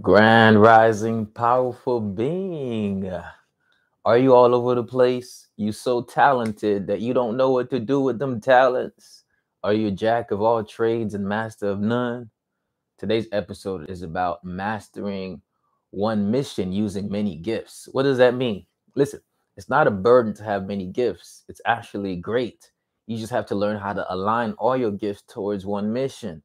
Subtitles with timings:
[0.00, 3.12] Grand rising, powerful being.
[4.04, 5.48] Are you all over the place?
[5.56, 9.24] You so talented that you don't know what to do with them talents?
[9.64, 12.30] Are you jack of all trades and master of none?
[12.96, 15.42] Today's episode is about mastering
[15.90, 17.88] one mission using many gifts.
[17.90, 18.66] What does that mean?
[18.94, 19.20] Listen,
[19.56, 21.42] it's not a burden to have many gifts.
[21.48, 22.70] It's actually great.
[23.08, 26.44] You just have to learn how to align all your gifts towards one mission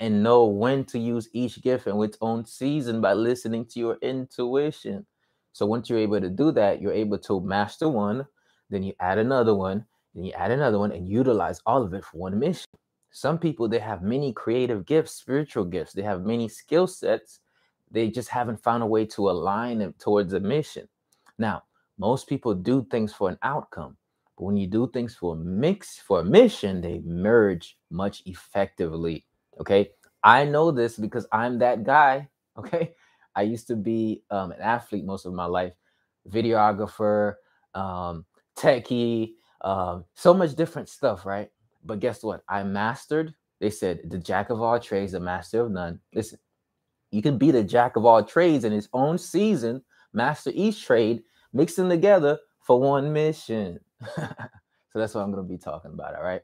[0.00, 3.96] and know when to use each gift in its own season by listening to your
[4.00, 5.06] intuition.
[5.52, 8.26] So once you're able to do that, you're able to master one,
[8.70, 9.84] then you add another one,
[10.14, 12.66] then you add another one and utilize all of it for one mission.
[13.10, 17.40] Some people they have many creative gifts, spiritual gifts, they have many skill sets.
[17.90, 20.88] They just haven't found a way to align them towards a mission.
[21.38, 21.64] Now,
[21.98, 23.96] most people do things for an outcome,
[24.36, 29.24] but when you do things for a mix for a mission, they merge much effectively
[29.60, 29.90] Okay.
[30.22, 32.28] I know this because I'm that guy.
[32.58, 32.92] Okay.
[33.36, 35.74] I used to be um, an athlete most of my life,
[36.28, 37.34] videographer,
[37.72, 41.48] um, techie, um, so much different stuff, right?
[41.84, 42.42] But guess what?
[42.48, 43.32] I mastered.
[43.60, 46.00] They said the jack of all trades, the master of none.
[46.12, 46.40] Listen,
[47.12, 49.82] you can be the jack of all trades in his own season,
[50.12, 53.78] master each trade, mix them together for one mission.
[54.16, 54.28] so
[54.94, 56.16] that's what I'm going to be talking about.
[56.16, 56.42] All right.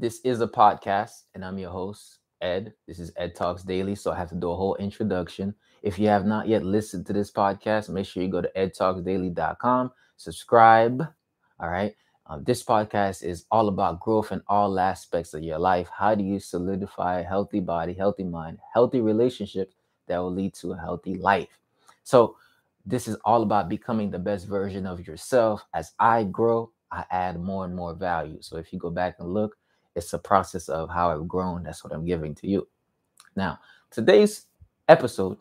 [0.00, 2.72] This is a podcast, and I'm your host, Ed.
[2.86, 5.52] This is Ed Talks Daily, so I have to do a whole introduction.
[5.82, 9.90] If you have not yet listened to this podcast, make sure you go to edtalksdaily.com,
[10.16, 11.02] subscribe.
[11.58, 11.96] All right.
[12.28, 15.88] Um, this podcast is all about growth in all aspects of your life.
[15.92, 19.74] How do you solidify a healthy body, healthy mind, healthy relationships
[20.06, 21.58] that will lead to a healthy life?
[22.04, 22.36] So,
[22.86, 25.66] this is all about becoming the best version of yourself.
[25.74, 28.38] As I grow, I add more and more value.
[28.42, 29.57] So, if you go back and look,
[29.98, 31.64] it's a process of how I've grown.
[31.64, 32.68] That's what I'm giving to you.
[33.36, 33.58] Now,
[33.90, 34.46] today's
[34.88, 35.36] episode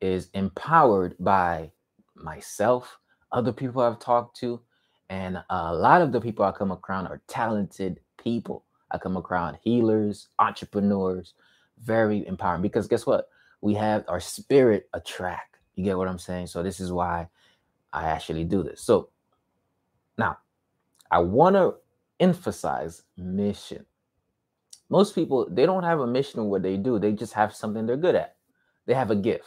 [0.00, 1.72] is empowered by
[2.14, 2.98] myself,
[3.32, 4.60] other people I've talked to,
[5.08, 8.64] and a lot of the people I come across are talented people.
[8.90, 11.34] I come across healers, entrepreneurs,
[11.82, 13.28] very empowering because guess what?
[13.62, 15.58] We have our spirit attract.
[15.74, 16.48] You get what I'm saying?
[16.48, 17.28] So this is why
[17.92, 18.82] I actually do this.
[18.82, 19.08] So
[20.18, 20.38] now
[21.10, 21.76] I want to
[22.20, 23.86] emphasize mission
[24.92, 27.86] most people they don't have a mission in what they do they just have something
[27.86, 28.36] they're good at.
[28.86, 29.46] They have a gift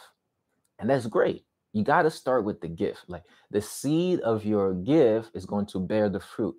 [0.80, 1.44] and that's great.
[1.72, 3.04] You got to start with the gift.
[3.06, 6.56] Like the seed of your gift is going to bear the fruit.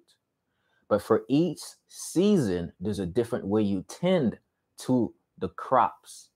[0.87, 1.59] But for each
[1.89, 4.39] season there's a different way you tend
[4.85, 6.29] to the crops.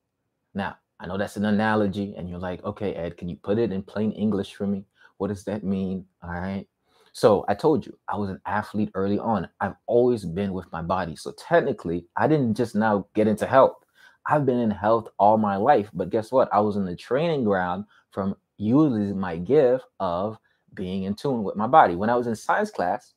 [0.54, 3.72] Now i know that's an analogy and you're like okay ed can you put it
[3.72, 4.84] in plain english for me?
[5.20, 6.06] What does that mean?
[6.22, 6.68] All right
[7.14, 9.48] so I told you I was an athlete early on.
[9.60, 11.16] I've always been with my body.
[11.16, 13.78] So technically, I didn't just now get into health.
[14.26, 15.90] I've been in health all my life.
[15.94, 16.48] But guess what?
[16.54, 20.38] I was in the training ground from using my gift of
[20.74, 21.96] being in tune with my body.
[21.96, 23.14] When I was in science class,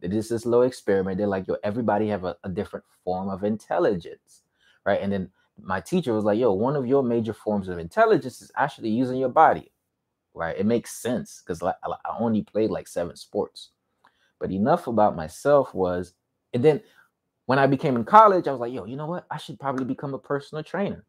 [0.00, 1.18] they did this little experiment.
[1.18, 4.42] They're like, yo, everybody have a, a different form of intelligence,
[4.84, 5.00] right?
[5.00, 8.50] And then my teacher was like, yo, one of your major forms of intelligence is
[8.56, 9.70] actually using your body
[10.38, 10.56] right?
[10.56, 11.74] It makes sense because I,
[12.20, 13.70] only played like seven sports.
[14.38, 16.14] But enough about myself was,
[16.54, 16.80] and then
[17.46, 19.26] when I became in college, I was like, yo, you know what?
[19.30, 21.04] I should probably become a personal trainer.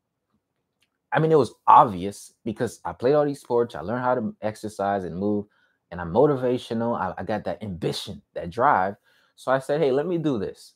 [1.14, 4.36] I mean, it was obvious because I played all these sports, I learned how to
[4.42, 5.46] exercise and move,
[5.92, 7.00] and I'm motivational.
[7.00, 8.96] I, I got that ambition, that drive.
[9.36, 10.74] So I said, hey, let me do this.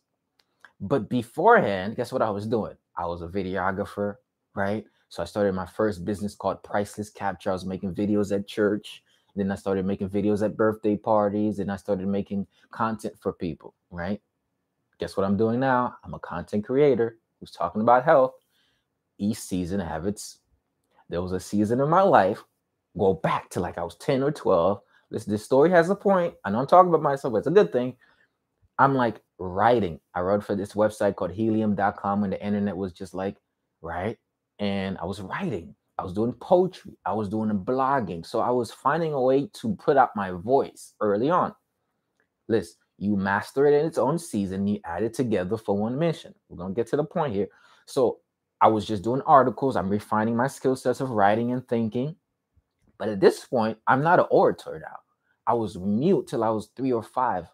[0.79, 2.75] But beforehand, guess what I was doing?
[2.95, 4.15] I was a videographer,
[4.55, 4.85] right?
[5.13, 7.51] So I started my first business called Priceless Capture.
[7.51, 9.03] I was making videos at church.
[9.35, 11.59] Then I started making videos at birthday parties.
[11.59, 14.19] And I started making content for people, right?
[14.97, 15.97] Guess what I'm doing now?
[16.03, 18.33] I'm a content creator who's talking about health.
[19.19, 20.39] Each season have its,
[21.09, 22.43] there was a season in my life,
[22.97, 24.81] go back to like I was 10 or 12.
[25.11, 26.33] This, this story has a point.
[26.43, 27.97] I know I'm talking about myself, but it's a good thing.
[28.79, 29.99] I'm like writing.
[30.15, 33.37] I wrote for this website called helium.com when the internet was just like,
[33.83, 34.17] right?
[34.59, 35.75] And I was writing.
[35.97, 36.97] I was doing poetry.
[37.05, 38.25] I was doing blogging.
[38.25, 41.53] So I was finding a way to put out my voice early on.
[42.47, 44.67] Listen, you master it in its own season.
[44.67, 46.33] You add it together for one mission.
[46.49, 47.47] We're gonna get to the point here.
[47.85, 48.19] So
[48.61, 49.75] I was just doing articles.
[49.75, 52.15] I'm refining my skill sets of writing and thinking.
[52.97, 54.99] But at this point, I'm not an orator now.
[55.45, 57.45] I was mute till I was three or five.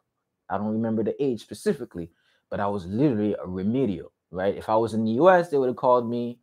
[0.50, 2.12] I don't remember the age specifically,
[2.50, 4.56] but I was literally a remedial, right?
[4.56, 6.40] If I was in the US, they would have called me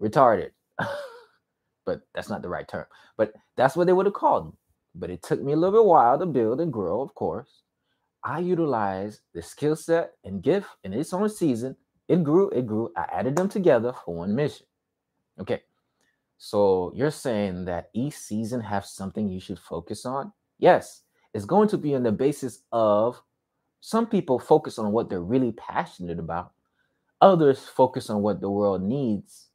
[0.00, 0.50] retarded.
[1.86, 2.86] but that's not the right term.
[3.16, 4.52] But that's what they would have called me.
[4.94, 7.62] But it took me a little bit while to build and grow, of course.
[8.24, 11.76] I utilized the skill set and gift in its own season.
[12.08, 12.90] It grew, it grew.
[12.96, 14.66] I added them together for one mission.
[15.40, 15.62] Okay.
[16.38, 20.32] So you're saying that each season has something you should focus on?
[20.58, 21.02] Yes,
[21.34, 23.20] it's going to be on the basis of
[23.80, 26.52] some people focus on what they're really passionate about.
[27.20, 29.46] Others focus on what the world needs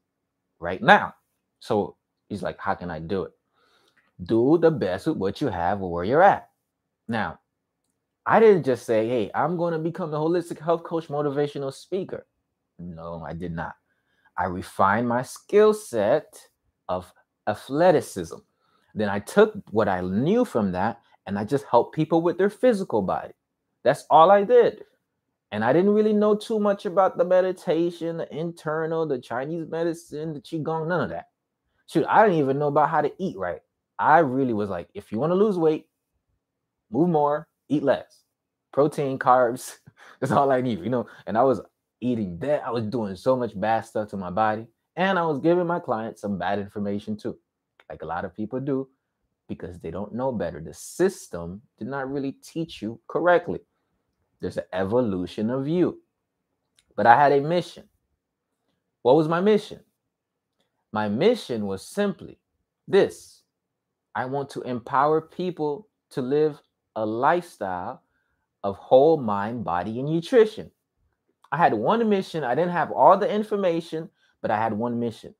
[0.62, 1.14] right now.
[1.60, 1.98] So
[2.30, 3.32] he's like, how can I do it?
[4.24, 6.50] Do the best with what you have or where you're at.
[7.08, 7.40] Now,
[8.26, 12.28] I didn't just say, hey, I'm going to become a holistic health coach, motivational speaker.
[12.80, 13.74] No, I did not.
[14.38, 16.40] I refined my skill set
[16.88, 17.12] of
[17.48, 18.38] athleticism.
[18.94, 22.50] Then I took what I knew from that and I just helped people with their
[22.50, 23.34] physical body.
[23.84, 24.84] That's all I did.
[25.52, 30.34] And I didn't really know too much about the meditation, the internal, the Chinese medicine,
[30.34, 31.26] the Qigong, none of that.
[31.88, 33.60] Shoot, I didn't even know about how to eat right.
[34.00, 35.88] I really was like, if you want to lose weight,
[36.90, 38.24] move more, eat less.
[38.72, 39.78] Protein, carbs,
[40.20, 41.08] that's all I need, you know.
[41.28, 41.60] And I was
[42.00, 42.66] eating that.
[42.66, 44.68] I was doing so much bad stuff to my body.
[44.96, 47.38] And I was giving my clients some bad information too,
[47.90, 48.88] like a lot of people do,
[49.50, 50.62] because they don't know better.
[50.62, 53.60] The system did not really teach you correctly.
[54.42, 56.02] There's an evolution of you.
[56.96, 57.86] But I had a mission.
[59.04, 59.80] What was my mission?
[60.92, 62.38] My mission was simply
[62.88, 63.44] this
[64.14, 66.60] I want to empower people to live
[66.96, 68.04] a lifestyle
[68.64, 70.70] of whole mind, body, and nutrition.
[71.52, 72.44] I had one mission.
[72.44, 74.10] I didn't have all the information,
[74.42, 75.34] but I had one mission.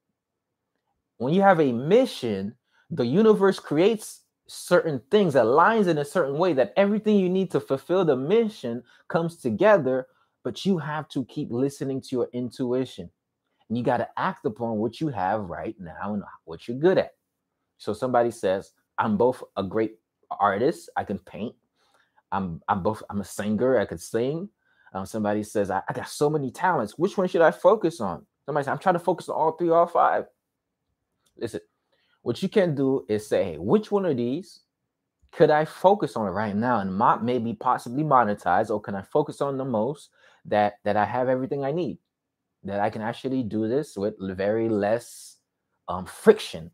[1.18, 2.56] When you have a mission,
[2.90, 4.22] the universe creates
[4.54, 8.84] certain things, aligns in a certain way that everything you need to fulfill the mission
[9.08, 10.08] comes together,
[10.44, 13.10] but you have to keep listening to your intuition.
[13.70, 16.98] And you got to act upon what you have right now and what you're good
[16.98, 17.12] at.
[17.78, 20.00] So somebody says, I'm both a great
[20.30, 21.56] artist, I can paint.
[22.34, 24.50] I'm I'm both I'm a singer, I can sing.
[24.94, 26.98] Um, somebody says, I, I got so many talents.
[26.98, 28.26] Which one should I focus on?
[28.46, 30.26] Somebody says, I'm trying to focus on all three, all five.
[31.38, 31.62] Listen,
[32.22, 34.62] what you can do is say, hey, which one of these
[35.32, 39.42] could I focus on right now and not maybe possibly monetize, or can I focus
[39.42, 40.10] on the most
[40.46, 41.98] that that I have everything I need,
[42.64, 45.38] that I can actually do this with very less
[45.88, 46.72] um, friction.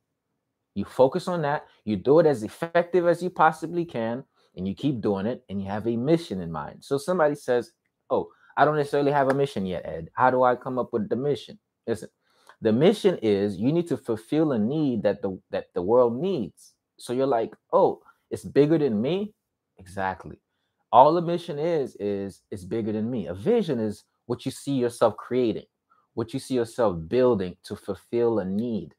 [0.75, 4.23] You focus on that, you do it as effective as you possibly can,
[4.55, 6.83] and you keep doing it, and you have a mission in mind.
[6.83, 7.71] So somebody says,
[8.09, 10.09] "Oh, I don't necessarily have a mission yet, Ed.
[10.13, 12.09] How do I come up with the mission?" Listen,
[12.61, 16.73] the mission is you need to fulfill a need that the that the world needs.
[16.97, 18.01] So you're like, "Oh,
[18.31, 19.33] it's bigger than me."
[19.77, 20.39] Exactly.
[20.91, 23.27] All the mission is is it's bigger than me.
[23.27, 25.65] A vision is what you see yourself creating,
[26.15, 28.95] what you see yourself building to fulfill a need.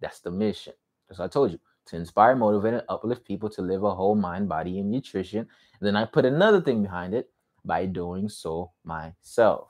[0.00, 0.74] That's the mission.
[1.10, 4.48] As I told you, to inspire, motivate, and uplift people to live a whole mind,
[4.48, 5.40] body, and nutrition.
[5.40, 7.30] And then I put another thing behind it
[7.64, 9.68] by doing so myself.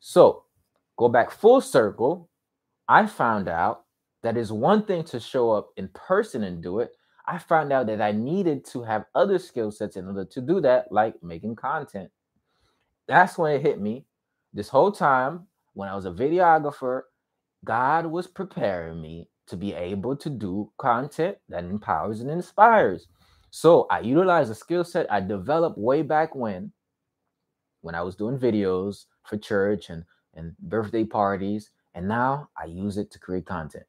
[0.00, 0.44] So
[1.00, 2.28] go back full circle.
[2.86, 3.84] I found out
[4.22, 6.90] that is one thing to show up in person and do it.
[7.26, 10.60] I found out that I needed to have other skill sets in order to do
[10.60, 12.10] that, like making content.
[13.08, 14.04] That's when it hit me.
[14.52, 17.02] This whole time, when I was a videographer,
[17.64, 23.06] God was preparing me to be able to do content that empowers and inspires.
[23.48, 26.72] So I utilized a skill set I developed way back when,
[27.80, 30.04] when I was doing videos for church and,
[30.40, 31.70] and birthday parties.
[31.94, 33.84] And now I use it to create content.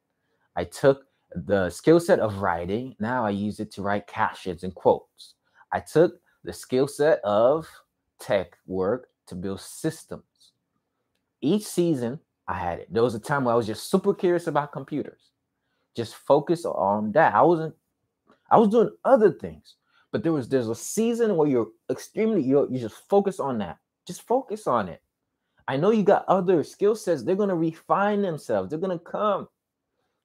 [0.54, 4.74] I took the skill set of writing, now I use it to write captions and
[4.74, 5.34] quotes.
[5.72, 7.66] I took the skill set of
[8.20, 10.52] tech work to build systems.
[11.40, 12.92] Each season, I had it.
[12.92, 15.30] There was a time where I was just super curious about computers.
[15.96, 17.34] Just focus on that.
[17.34, 17.74] I wasn't,
[18.50, 19.76] I was doing other things,
[20.10, 23.78] but there was there's a season where you're extremely you you just focus on that.
[24.06, 25.02] Just focus on it.
[25.68, 27.22] I know you got other skill sets.
[27.22, 28.70] They're gonna refine themselves.
[28.70, 29.48] They're gonna come.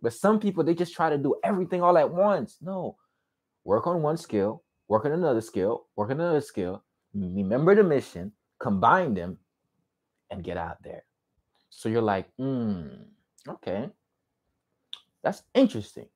[0.02, 2.58] But some people they just try to do everything all at once.
[2.62, 2.98] No,
[3.64, 6.84] work on one skill, work on another skill, work on another skill.
[7.14, 9.38] Remember the mission, combine them,
[10.30, 11.04] and get out there.
[11.70, 12.88] So you're like, hmm,
[13.48, 13.90] okay,
[15.24, 16.08] that's interesting.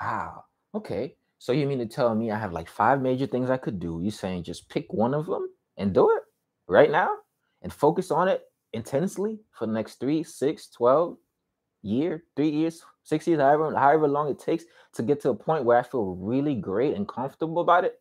[0.00, 0.44] Wow.
[0.74, 1.16] Okay.
[1.38, 4.00] So you mean to tell me I have like five major things I could do?
[4.02, 6.22] You saying just pick one of them and do it
[6.66, 7.14] right now
[7.62, 11.16] and focus on it intensely for the next three, six, 12
[11.82, 15.64] year, three years, six years, however, however long it takes to get to a point
[15.64, 18.00] where I feel really great and comfortable about it.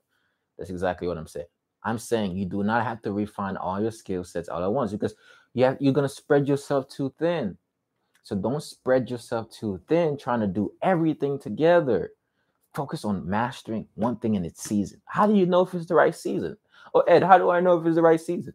[0.58, 1.46] That's exactly what I'm saying.
[1.84, 4.92] I'm saying you do not have to refine all your skill sets all at once
[4.92, 5.16] because
[5.54, 7.58] you have, you're going to spread yourself too thin.
[8.24, 12.12] So don't spread yourself too thin trying to do everything together.
[12.74, 15.02] Focus on mastering one thing in its season.
[15.06, 16.58] How do you know if it's the right season?
[16.94, 18.54] Oh, Ed, how do I know if it's the right season?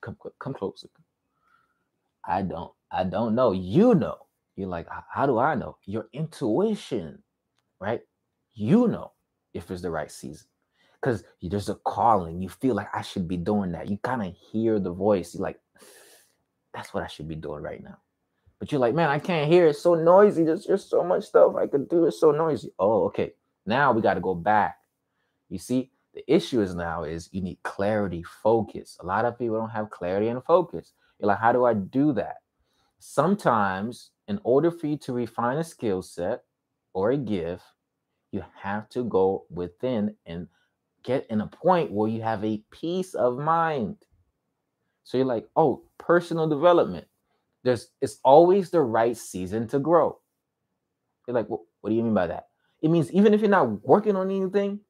[0.00, 0.88] Come come closer.
[2.24, 2.72] I don't.
[2.90, 3.52] I don't know.
[3.52, 4.18] You know.
[4.56, 5.76] You're like, how do I know?
[5.84, 7.22] Your intuition,
[7.78, 8.00] right?
[8.54, 9.12] You know
[9.52, 10.46] if it's the right season
[11.00, 12.40] because there's a calling.
[12.40, 13.88] You feel like I should be doing that.
[13.90, 15.34] You kind of hear the voice.
[15.34, 15.60] You're like,
[16.72, 17.98] that's what I should be doing right now.
[18.58, 19.66] But you're like, man, I can't hear.
[19.66, 20.44] It's so noisy.
[20.44, 22.06] There's just so much stuff I could do.
[22.06, 22.70] It's so noisy.
[22.78, 23.34] Oh, okay.
[23.66, 24.78] Now we got to go back.
[25.50, 28.96] You see, the issue is now is you need clarity, focus.
[29.00, 30.94] A lot of people don't have clarity and focus.
[31.20, 32.36] You're like, how do I do that?
[32.98, 36.42] Sometimes, in order for you to refine a skill set
[36.94, 37.64] or a gift,
[38.32, 40.48] you have to go within and
[41.02, 43.98] get in a point where you have a peace of mind.
[45.04, 47.06] So you're like, oh, personal development.
[47.62, 50.18] There's it's always the right season to grow.
[51.26, 52.46] You're like, well, what do you mean by that?
[52.80, 54.80] It means even if you're not working on anything,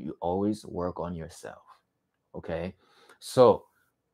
[0.00, 1.62] you always work on yourself.
[2.34, 2.74] Okay.
[3.18, 3.66] So,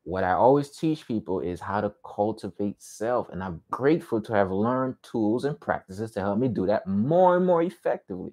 [0.03, 3.29] what I always teach people is how to cultivate self.
[3.29, 7.35] And I'm grateful to have learned tools and practices to help me do that more
[7.35, 8.31] and more effectively,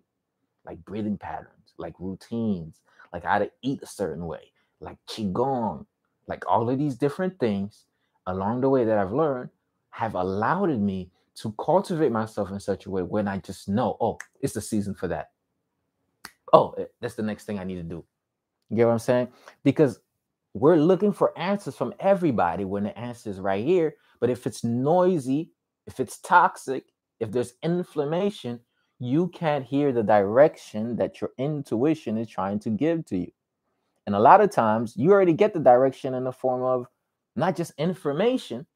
[0.65, 2.81] like breathing patterns, like routines,
[3.13, 5.87] like how to eat a certain way, like Qigong,
[6.29, 7.87] like all of these different things
[8.27, 9.51] along the way that I've learned
[9.91, 14.19] have allowed me to cultivate myself in such a way when I just know, oh,
[14.41, 15.31] it's the season for that
[16.55, 18.05] oh, eh, that's the next thing I need to do.
[18.71, 19.29] You get what I'm saying?
[19.65, 20.01] Because
[20.55, 23.97] we're looking for answers from everybody when the answer is right here.
[24.21, 25.53] But if it's noisy,
[25.87, 26.85] if it's toxic,
[27.21, 28.61] if there's inflammation,
[29.01, 33.33] you can't hear the direction that your intuition is trying to give to you.
[34.07, 36.87] And a lot of times, you already get the direction in the form of
[37.37, 38.67] not just information,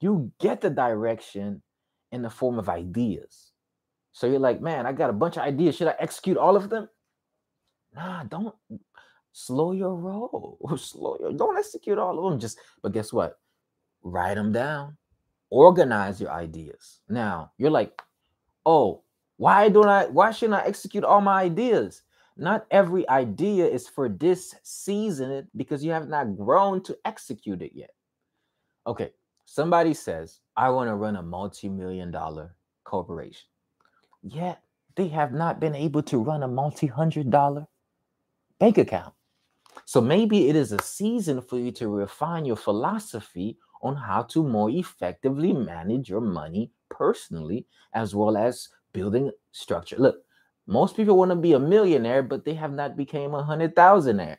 [0.00, 1.62] you get the direction
[2.12, 3.52] in the form of ideas.
[4.12, 5.76] So you're like, man, I got a bunch of ideas.
[5.76, 6.88] Should I execute all of them?
[7.94, 8.54] Nah, don't
[9.32, 10.58] slow your roll.
[10.78, 12.40] Slow your don't execute all of them.
[12.40, 13.38] Just but guess what?
[14.02, 14.96] Write them down.
[15.50, 17.00] Organize your ideas.
[17.08, 18.00] Now you're like,
[18.64, 19.02] oh,
[19.36, 22.02] why don't I why shouldn't I execute all my ideas?
[22.36, 27.72] Not every idea is for this season because you have not grown to execute it
[27.74, 27.90] yet.
[28.86, 29.10] Okay,
[29.44, 32.54] somebody says, I want to run a multi-million dollar
[32.84, 33.48] corporation.
[34.22, 34.62] Yet
[34.94, 37.66] they have not been able to run a multi-hundred dollar
[38.60, 39.14] bank account.
[39.86, 44.44] So maybe it is a season for you to refine your philosophy on how to
[44.46, 49.96] more effectively manage your money personally, as well as building structure.
[49.98, 50.22] Look,
[50.66, 54.36] most people want to be a millionaire, but they have not become a hundred thousandaire.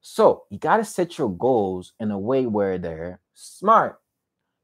[0.00, 4.00] So you got to set your goals in a way where they're smart,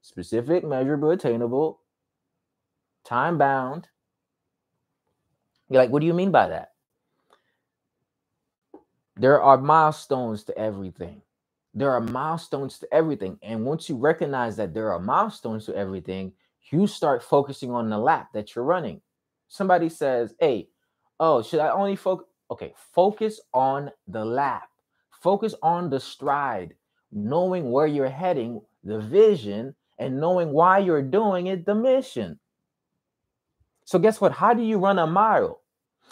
[0.00, 1.80] specific, measurable, attainable,
[3.04, 3.88] time bound.
[5.68, 6.71] You're like, what do you mean by that?
[9.22, 11.22] There are milestones to everything.
[11.74, 13.38] There are milestones to everything.
[13.40, 16.32] And once you recognize that there are milestones to everything,
[16.72, 19.00] you start focusing on the lap that you're running.
[19.46, 20.70] Somebody says, Hey,
[21.20, 22.26] oh, should I only focus?
[22.50, 24.68] Okay, focus on the lap,
[25.22, 26.74] focus on the stride,
[27.12, 32.40] knowing where you're heading, the vision, and knowing why you're doing it, the mission.
[33.84, 34.32] So, guess what?
[34.32, 35.61] How do you run a mile?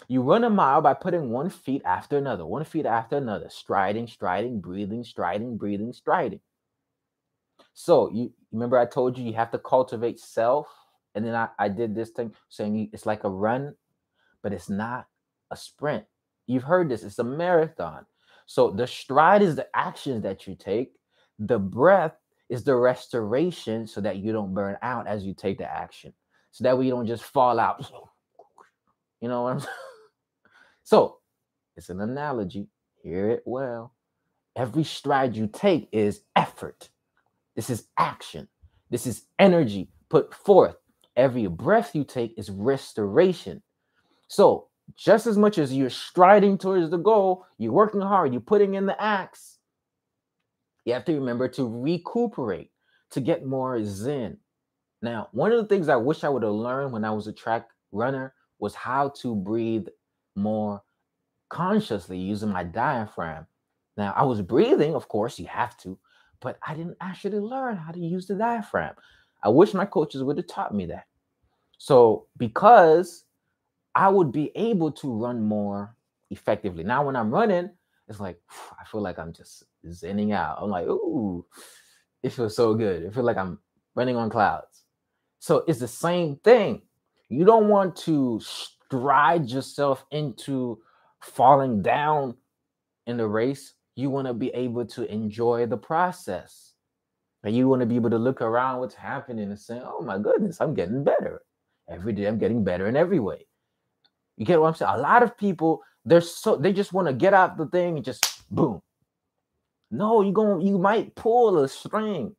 [0.07, 4.07] You run a mile by putting one feet after another, one feet after another, striding,
[4.07, 6.41] striding, breathing, striding, breathing, striding.
[7.73, 10.67] So you remember I told you you have to cultivate self,
[11.15, 13.75] and then I, I did this thing saying it's like a run,
[14.43, 15.07] but it's not
[15.51, 16.05] a sprint.
[16.47, 18.05] You've heard this, it's a marathon.
[18.45, 20.93] So the stride is the actions that you take,
[21.39, 22.15] the breath
[22.49, 26.13] is the restoration so that you don't burn out as you take the action.
[26.51, 27.89] So that way you don't just fall out.
[29.23, 29.71] You know what I'm saying?
[30.83, 31.17] So
[31.75, 32.67] it's an analogy.
[33.03, 33.93] Hear it well.
[34.55, 36.89] Every stride you take is effort.
[37.55, 38.47] This is action.
[38.89, 40.75] This is energy put forth.
[41.15, 43.63] Every breath you take is restoration.
[44.27, 48.73] So, just as much as you're striding towards the goal, you're working hard, you're putting
[48.73, 49.57] in the axe,
[50.83, 52.71] you have to remember to recuperate,
[53.11, 54.37] to get more zen.
[55.01, 57.33] Now, one of the things I wish I would have learned when I was a
[57.33, 59.87] track runner was how to breathe
[60.41, 60.81] more
[61.49, 63.45] consciously using my diaphragm.
[63.97, 65.97] Now, I was breathing, of course, you have to,
[66.39, 68.95] but I didn't actually learn how to use the diaphragm.
[69.43, 71.05] I wish my coaches would have taught me that.
[71.77, 73.25] So, because
[73.95, 75.95] I would be able to run more
[76.29, 76.83] effectively.
[76.83, 77.69] Now, when I'm running,
[78.07, 78.39] it's like
[78.79, 80.57] I feel like I'm just zenning out.
[80.61, 81.45] I'm like, ooh,
[82.23, 83.03] it feels so good.
[83.03, 83.59] It feels like I'm
[83.95, 84.83] running on clouds.
[85.39, 86.83] So it's the same thing.
[87.29, 88.39] You don't want to
[88.91, 90.77] stride yourself into
[91.21, 92.35] falling down
[93.07, 93.73] in the race.
[93.95, 96.73] You want to be able to enjoy the process.
[97.43, 100.17] And you want to be able to look around what's happening and say, oh my
[100.19, 101.41] goodness, I'm getting better.
[101.89, 103.47] Every day I'm getting better in every way.
[104.37, 104.91] You get what I'm saying?
[104.93, 108.05] A lot of people, they're so they just want to get out the thing and
[108.05, 108.81] just boom.
[109.89, 112.35] No, you going you might pull a string.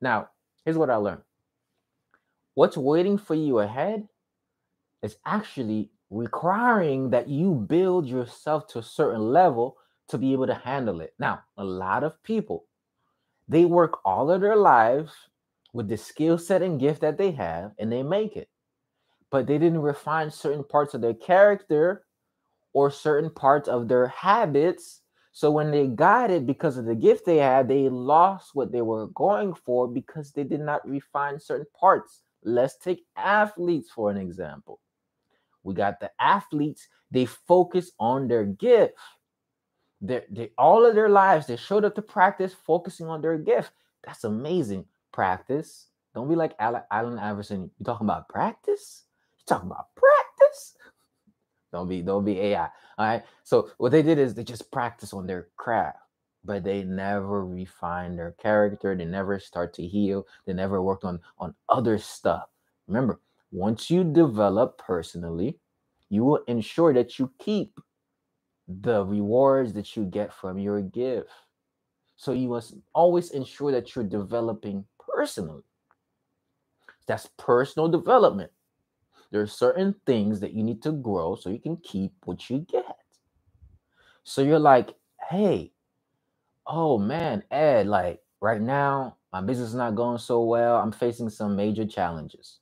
[0.00, 0.28] Now,
[0.64, 1.22] here's what I learned.
[2.54, 4.08] What's waiting for you ahead
[5.02, 9.76] is actually requiring that you build yourself to a certain level
[10.08, 11.14] to be able to handle it.
[11.18, 12.66] Now, a lot of people
[13.50, 15.12] they work all of their lives
[15.72, 18.48] with the skill set and gift that they have and they make it.
[19.28, 22.04] But they didn't refine certain parts of their character
[22.72, 25.00] or certain parts of their habits.
[25.32, 28.82] So when they got it because of the gift they had, they lost what they
[28.82, 32.22] were going for because they did not refine certain parts.
[32.44, 34.80] Let's take athletes for an example.
[35.62, 38.94] We got the athletes, they focus on their gift.
[40.00, 43.72] They, they all of their lives, they showed up to practice focusing on their gift.
[44.04, 44.86] That's amazing.
[45.12, 45.88] Practice.
[46.14, 47.70] Don't be like Allen Iverson.
[47.78, 49.04] You talking about practice?
[49.38, 50.76] You talking about practice?
[51.72, 52.64] Don't be, don't be AI.
[52.98, 53.22] All right.
[53.44, 55.98] So what they did is they just practice on their craft,
[56.44, 58.96] but they never refine their character.
[58.96, 60.26] They never start to heal.
[60.46, 62.48] They never worked on on other stuff.
[62.88, 63.20] Remember,
[63.52, 65.58] once you develop personally,
[66.08, 67.78] you will ensure that you keep
[68.68, 71.30] the rewards that you get from your gift.
[72.16, 75.62] So you must always ensure that you're developing personally.
[77.06, 78.52] That's personal development.
[79.32, 82.60] There are certain things that you need to grow so you can keep what you
[82.70, 82.96] get.
[84.24, 84.94] So you're like,
[85.30, 85.72] hey,
[86.66, 90.76] oh man, Ed, like right now, my business is not going so well.
[90.76, 92.59] I'm facing some major challenges.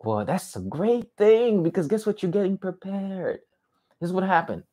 [0.00, 2.22] Well, that's a great thing because guess what?
[2.22, 3.40] You're getting prepared.
[4.00, 4.64] This is what happened.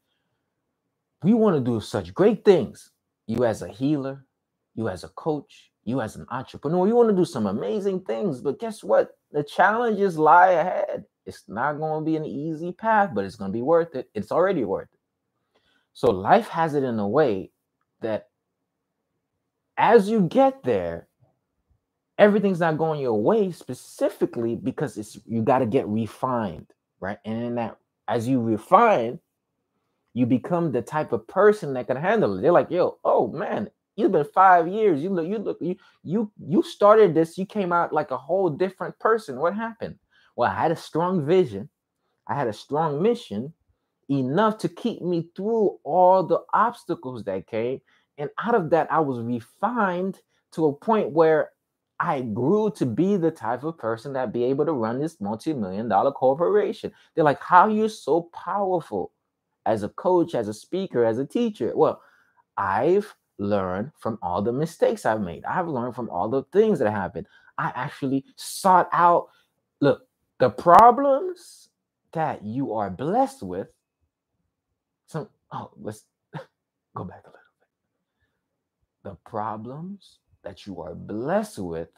[1.24, 2.92] We want to do such great things.
[3.28, 4.26] You as a healer,
[4.76, 8.42] you as a coach, you as an entrepreneur, you want to do some amazing things.
[8.42, 9.12] But guess what?
[9.32, 11.06] The challenges lie ahead.
[11.26, 14.10] It's not going to be an easy path, but it's going to be worth it.
[14.16, 15.00] It's already worth it.
[15.94, 17.52] So life has it in a way
[18.02, 18.30] that
[19.78, 21.08] as you get there,
[22.22, 26.68] everything's not going your way specifically because it's you got to get refined,
[27.00, 27.18] right?
[27.26, 29.20] And in that, as you refine,
[30.14, 32.44] you become the type of person that can handle it.
[32.44, 35.02] They're like, yo, oh man, you've been five years.
[35.02, 37.40] You look, you look, you you you started this.
[37.40, 39.40] You came out like a whole different person.
[39.40, 39.96] What happened?
[40.36, 41.70] Well, I had a strong vision.
[42.28, 43.52] I had a strong mission,
[44.12, 47.82] enough to keep me through all the obstacles that came.
[48.20, 50.20] And out of that, I was refined
[50.54, 51.50] to a point where
[52.02, 55.88] I grew to be the type of person that be able to run this multi-million
[55.88, 56.92] dollar corporation.
[57.14, 59.12] They're like, how are you so powerful
[59.68, 61.74] as a coach, as a speaker, as a teacher?
[61.76, 62.02] Well,
[62.58, 65.46] I've learned from all the mistakes I've made.
[65.46, 67.28] I've learned from all the things that happened.
[67.60, 69.28] I actually sought out,
[69.80, 70.02] look,
[70.40, 71.70] the problems
[72.14, 73.68] that you are blessed with.
[75.06, 76.04] Some, oh, let's
[76.96, 77.68] go back a little bit.
[79.04, 81.90] The problems that you are blessed with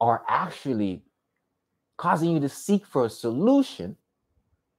[0.00, 1.02] are actually
[1.96, 3.96] causing you to seek for a solution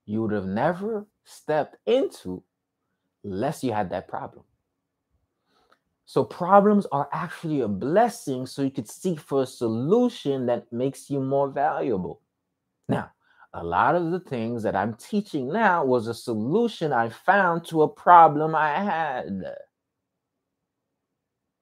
[0.05, 2.41] you would have never stepped into
[3.23, 4.43] unless you had that problem.
[6.05, 11.09] So, problems are actually a blessing so you could seek for a solution that makes
[11.09, 12.21] you more valuable.
[12.87, 13.11] Now,
[13.53, 17.81] a lot of the things that I'm teaching now was a solution I found to
[17.81, 19.43] a problem I had.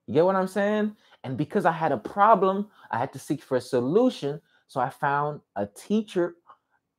[0.07, 0.95] You get what I'm saying?
[1.23, 4.41] And because I had a problem, I had to seek for a solution.
[4.67, 6.35] So I found a teacher,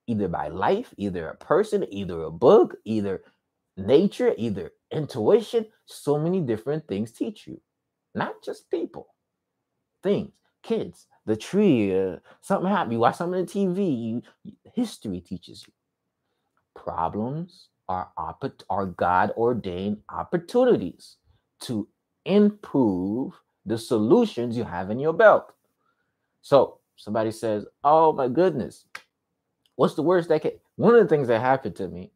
[0.07, 3.23] either by life, either a person, either a book, either
[3.77, 5.67] nature, either intuition.
[5.87, 7.61] So many different things teach you,
[8.15, 9.09] not just people,
[10.03, 12.93] things, kids, the tree, uh, something happened.
[12.93, 15.73] You watch something on TV, you, history teaches you.
[16.75, 18.11] Problems are,
[18.69, 21.17] are God ordained opportunities
[21.61, 21.89] to
[22.27, 25.53] improve the solutions you have in your belt.
[26.43, 28.87] So somebody says, "Oh my goodness,
[29.77, 32.13] what's the worst that can?" One of the things that happened to me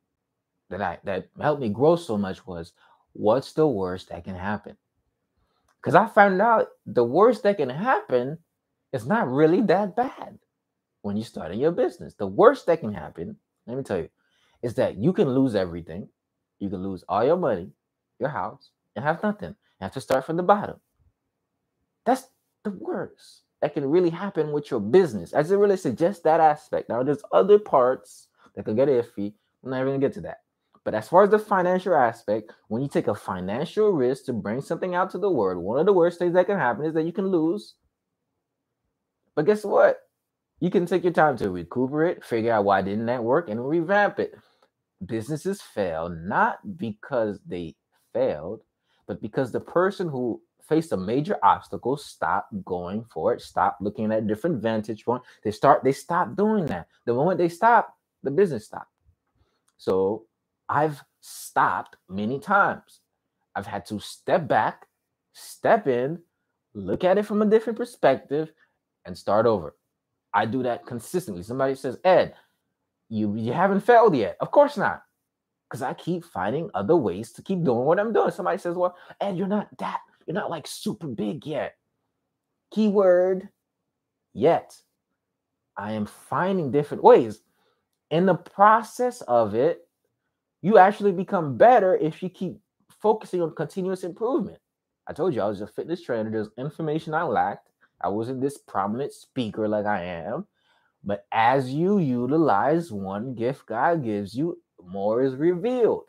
[0.68, 2.72] that I that helped me grow so much was,
[3.12, 4.76] "What's the worst that can happen?"
[5.80, 8.38] Because I found out the worst that can happen
[8.92, 10.38] is not really that bad
[11.02, 12.14] when you start in your business.
[12.14, 14.10] The worst that can happen, let me tell you,
[14.62, 16.08] is that you can lose everything.
[16.58, 17.72] You can lose all your money,
[18.18, 19.56] your house, and have nothing.
[19.80, 20.76] You have to start from the bottom.
[22.04, 22.28] That's
[22.64, 26.88] the worst that can really happen with your business as it really suggests that aspect.
[26.88, 29.34] Now, there's other parts that could get iffy.
[29.64, 30.38] I'm not even gonna get to that.
[30.84, 34.60] But as far as the financial aspect, when you take a financial risk to bring
[34.60, 37.04] something out to the world, one of the worst things that can happen is that
[37.04, 37.74] you can lose.
[39.34, 39.98] But guess what?
[40.58, 44.18] You can take your time to recuperate, figure out why didn't that work, and revamp
[44.18, 44.34] it.
[45.04, 47.76] Businesses fail not because they
[48.12, 48.60] failed,
[49.10, 54.12] but because the person who faced a major obstacle stopped going for it, stop looking
[54.12, 55.24] at different vantage point.
[55.42, 56.86] They start, they stop doing that.
[57.06, 57.92] The moment they stop,
[58.22, 58.86] the business stop.
[59.78, 60.26] So
[60.68, 63.00] I've stopped many times.
[63.56, 64.86] I've had to step back,
[65.32, 66.20] step in,
[66.72, 68.52] look at it from a different perspective,
[69.04, 69.74] and start over.
[70.32, 71.42] I do that consistently.
[71.42, 72.36] Somebody says, Ed,
[73.08, 74.36] you, you haven't failed yet.
[74.38, 75.02] Of course not.
[75.70, 78.32] Because I keep finding other ways to keep doing what I'm doing.
[78.32, 81.76] Somebody says, Well, Ed, you're not that, you're not like super big yet.
[82.72, 83.48] Keyword
[84.32, 84.76] yet.
[85.76, 87.40] I am finding different ways.
[88.10, 89.86] In the process of it,
[90.62, 92.58] you actually become better if you keep
[93.00, 94.58] focusing on continuous improvement.
[95.06, 96.30] I told you I was a fitness trainer.
[96.30, 97.68] There's information I lacked.
[98.00, 100.46] I wasn't this prominent speaker like I am.
[101.02, 106.04] But as you utilize one gift God gives you, more is revealed.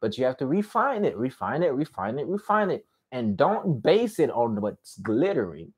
[0.00, 2.86] But you have to refine it, refine it, refine it, refine it.
[3.10, 5.72] And don't base it on what's glittering,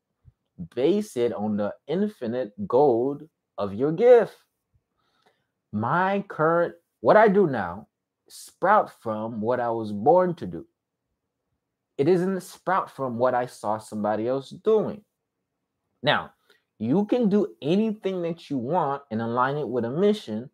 [0.75, 3.23] base it on the infinite gold
[3.57, 4.37] of your gift.
[5.73, 7.87] My current, what I do now
[8.29, 10.67] sprout from what I was born to do.
[11.99, 15.03] It isn't sprout from what I saw somebody else doing.
[16.03, 16.33] Now,
[16.79, 20.49] you can do anything that you want and align it with a mission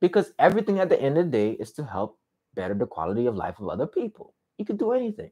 [0.00, 2.18] because everything at the end of the day is to help
[2.54, 4.34] better the quality of life of other people.
[4.58, 5.30] You can do anything.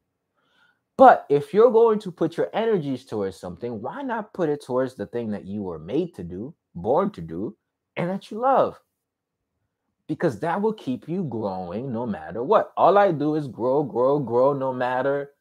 [0.97, 4.95] But if you're going to put your energies towards something, why not put it towards
[4.95, 7.57] the thing that you were made to do, born to do,
[7.97, 8.79] and that you love?
[10.09, 12.73] because that will keep you growing no matter what.
[12.77, 15.33] All I do is grow, grow, grow no matter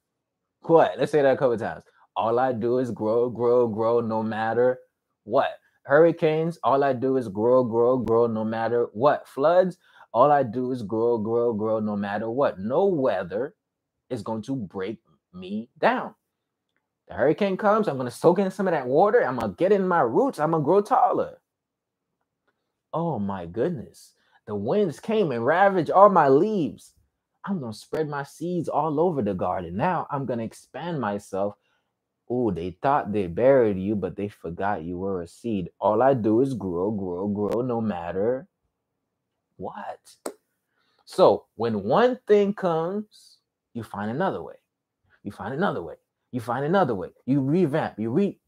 [0.62, 0.94] what.
[0.98, 1.84] Let's say that a couple times.
[2.16, 4.80] All I do is grow, grow, grow no matter
[5.24, 5.52] what.
[5.86, 9.28] Hurricanes, all I do is grow, grow, grow no matter what.
[9.28, 9.78] Floods,
[10.14, 12.60] all I do is grow, grow, grow no matter what.
[12.60, 13.56] No weather
[14.10, 15.00] is going to break
[15.34, 16.16] me down.
[17.10, 19.22] The hurricane comes, I'm going to soak in some of that water.
[19.26, 20.40] I'm going to get in my roots.
[20.40, 21.40] I'm going to grow taller.
[22.94, 24.14] Oh my goodness
[24.48, 26.94] the winds came and ravaged all my leaves.
[27.46, 29.78] I'm going to spread my seeds all over the garden.
[29.78, 31.56] Now I'm going to expand myself.
[32.30, 35.70] Oh, they thought they buried you, but they forgot you were a seed.
[35.80, 38.48] All I do is grow, grow, grow, no matter
[39.58, 40.00] what.
[41.06, 43.40] So when one thing comes,
[43.74, 44.56] you find another way.
[45.24, 45.96] You find another way.
[46.32, 47.10] You find another way.
[47.26, 48.00] You revamp.
[48.00, 48.40] You re.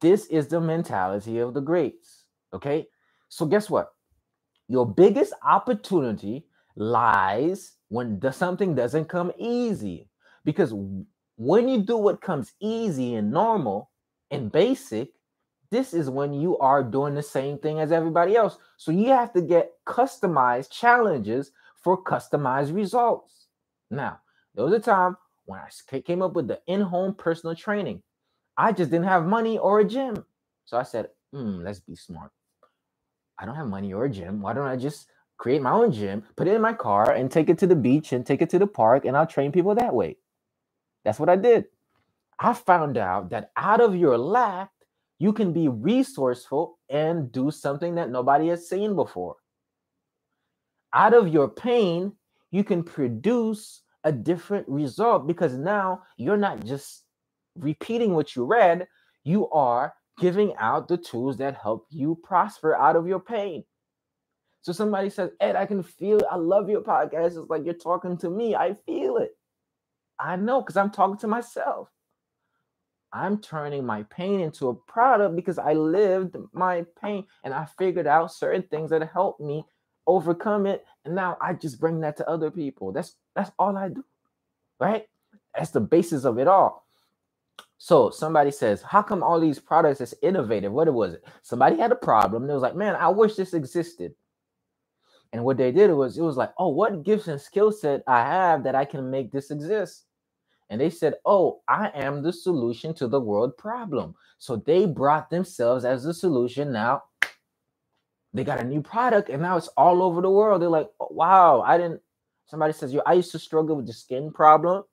[0.00, 2.24] This is the mentality of the greats.
[2.52, 2.88] Okay.
[3.28, 3.92] So guess what?
[4.68, 10.08] Your biggest opportunity lies when something doesn't come easy.
[10.44, 10.74] Because
[11.42, 13.90] when you do what comes easy and normal
[14.30, 15.10] and basic,
[15.72, 18.58] this is when you are doing the same thing as everybody else.
[18.76, 21.50] So you have to get customized challenges
[21.82, 23.48] for customized results.
[23.90, 24.20] Now,
[24.54, 28.02] there was a time when I came up with the in home personal training.
[28.56, 30.24] I just didn't have money or a gym.
[30.64, 32.30] So I said, hmm, let's be smart.
[33.36, 34.42] I don't have money or a gym.
[34.42, 37.48] Why don't I just create my own gym, put it in my car, and take
[37.50, 39.92] it to the beach and take it to the park, and I'll train people that
[39.92, 40.18] way?
[41.04, 41.66] That's what I did.
[42.38, 44.70] I found out that out of your lack,
[45.18, 49.36] you can be resourceful and do something that nobody has seen before.
[50.92, 52.12] Out of your pain,
[52.50, 57.04] you can produce a different result because now you're not just
[57.56, 58.86] repeating what you read,
[59.24, 63.64] you are giving out the tools that help you prosper out of your pain.
[64.62, 66.20] So somebody says, Ed, I can feel.
[66.30, 67.38] I love your podcast.
[67.38, 68.54] It's like you're talking to me.
[68.54, 69.36] I feel it.
[70.22, 71.88] I know because I'm talking to myself.
[73.12, 78.06] I'm turning my pain into a product because I lived my pain and I figured
[78.06, 79.64] out certain things that helped me
[80.06, 80.86] overcome it.
[81.04, 82.92] And now I just bring that to other people.
[82.92, 84.04] That's that's all I do.
[84.80, 85.06] Right?
[85.54, 86.86] That's the basis of it all.
[87.76, 90.72] So somebody says, How come all these products is innovative?
[90.72, 91.24] What was it?
[91.42, 92.46] Somebody had a problem.
[92.46, 94.14] They was like, Man, I wish this existed.
[95.34, 98.20] And what they did was it was like, Oh, what gifts and skill set I
[98.20, 100.04] have that I can make this exist?
[100.72, 104.16] And they said, Oh, I am the solution to the world problem.
[104.38, 106.72] So they brought themselves as the solution.
[106.72, 107.04] Now
[108.34, 110.62] they got a new product and now it's all over the world.
[110.62, 112.02] They're like, oh, Wow, I didn't.
[112.46, 114.84] Somebody says, Yo, I used to struggle with the skin problem.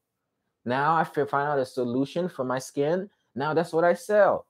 [0.65, 3.09] Now I find out a solution for my skin.
[3.35, 4.47] Now that's what I sell.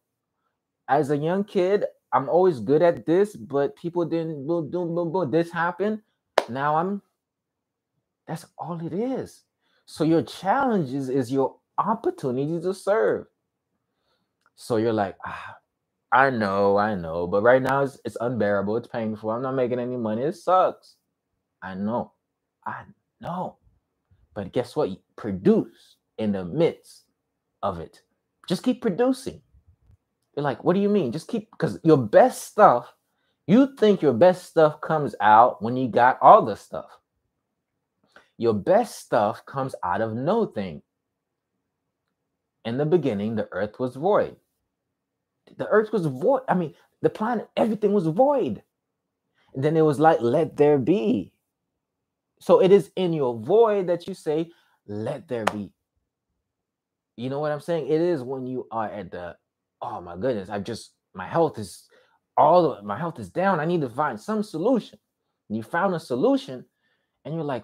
[0.89, 5.11] As a young kid, I'm always good at this, but people didn't boom, boom, boom,
[5.13, 5.31] boom.
[5.31, 6.01] This happened.
[6.49, 7.01] Now I'm
[8.27, 9.43] That's all it is.
[9.91, 13.25] So your challenges is your opportunity to serve.
[14.55, 15.57] So you're like, ah,
[16.11, 18.77] I know, I know, but right now it's, it's unbearable.
[18.77, 19.31] It's painful.
[19.31, 20.21] I'm not making any money.
[20.21, 20.97] It sucks.
[21.63, 22.13] I know.
[22.67, 22.83] I
[23.19, 23.57] know.
[24.35, 24.91] But guess what?
[25.15, 27.05] produce in the midst
[27.63, 28.03] of it.
[28.47, 29.41] Just keep producing.
[30.35, 31.11] You're like, what do you mean?
[31.11, 32.93] Just keep because your best stuff,
[33.47, 36.98] you think your best stuff comes out when you got all the stuff.
[38.39, 40.81] Your best stuff comes out of nothing.
[42.63, 44.37] In the beginning, the earth was void.
[45.57, 46.43] The earth was void.
[46.47, 48.63] I mean, the planet, everything was void.
[49.53, 51.33] And then it was like, let there be.
[52.39, 54.51] So it is in your void that you say,
[54.87, 55.73] let there be.
[57.17, 57.87] You know what I'm saying?
[57.87, 59.35] It is when you are at the,
[59.81, 61.89] oh my goodness, I just, my health is
[62.37, 63.59] all my health is down.
[63.59, 64.97] I need to find some solution.
[65.49, 66.63] And you found a solution
[67.25, 67.63] and you're like,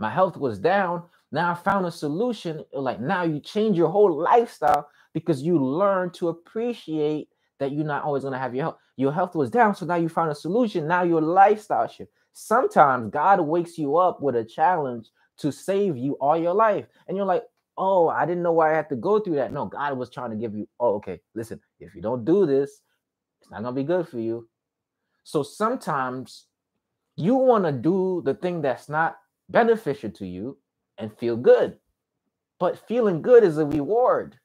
[0.00, 1.02] my health was down.
[1.30, 2.64] Now I found a solution.
[2.72, 8.02] Like now you change your whole lifestyle because you learn to appreciate that you're not
[8.02, 8.76] always going to have your health.
[8.96, 9.74] Your health was down.
[9.74, 10.88] So now you found a solution.
[10.88, 12.10] Now your lifestyle shift.
[12.32, 15.08] Sometimes God wakes you up with a challenge
[15.38, 16.86] to save you all your life.
[17.06, 17.44] And you're like,
[17.76, 19.52] oh, I didn't know why I had to go through that.
[19.52, 22.80] No, God was trying to give you, oh, okay, listen, if you don't do this,
[23.42, 24.48] it's not going to be good for you.
[25.24, 26.46] So sometimes
[27.16, 29.16] you want to do the thing that's not
[29.50, 30.58] beneficial to you
[30.98, 31.76] and feel good.
[32.58, 34.38] But feeling good is a reward.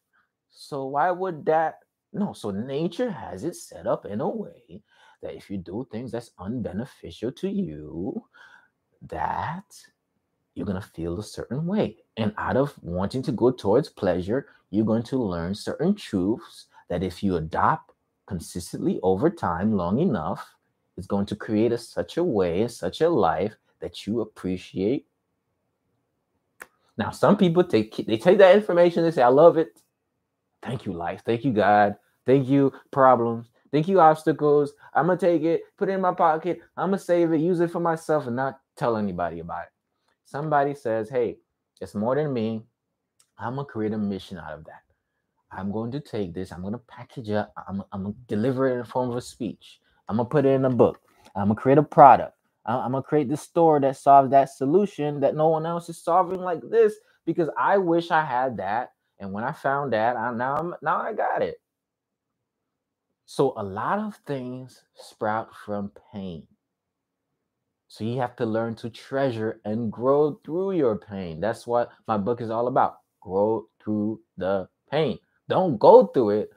[0.50, 1.80] So why would that?
[2.14, 4.82] No, so nature has it set up in a way
[5.22, 8.24] that if you do things that's unbeneficial to you,
[9.02, 9.66] that
[10.54, 11.98] you're going to feel a certain way.
[12.16, 17.04] And out of wanting to go towards pleasure, you're going to learn certain truths that
[17.04, 17.92] if you adopt
[18.28, 20.56] consistently over time, long enough,
[20.98, 25.08] it's going to create a, such a way, such a life that you appreciate.
[26.98, 29.70] Now, some people take they take that information, they say, I love it.
[30.64, 31.24] Thank you, life.
[31.26, 31.96] Thank you, God.
[32.26, 33.48] Thank you, problems.
[33.72, 34.74] Thank you, obstacles.
[34.94, 37.72] I'm gonna take it, put it in my pocket, I'm gonna save it, use it
[37.72, 39.70] for myself, and not tell anybody about it
[40.26, 41.38] somebody says, Hey,
[41.82, 42.64] it's more than me.
[43.38, 44.84] I'm gonna create a mission out of that.
[45.52, 48.80] I'm going to take this, I'm gonna package it, I'm, I'm gonna deliver it in
[48.80, 49.80] the form of a speech.
[50.10, 51.02] I'm gonna put it in a book.
[51.36, 52.35] I'm gonna create a product.
[52.66, 56.42] I'm gonna create the store that solves that solution that no one else is solving
[56.42, 58.92] like this because I wish I had that.
[59.20, 61.58] And when I found that, I now I'm now I got it.
[63.26, 66.48] So a lot of things sprout from pain.
[67.88, 71.40] So you have to learn to treasure and grow through your pain.
[71.40, 72.98] That's what my book is all about.
[73.22, 75.20] Grow through the pain.
[75.48, 76.50] Don't go through it,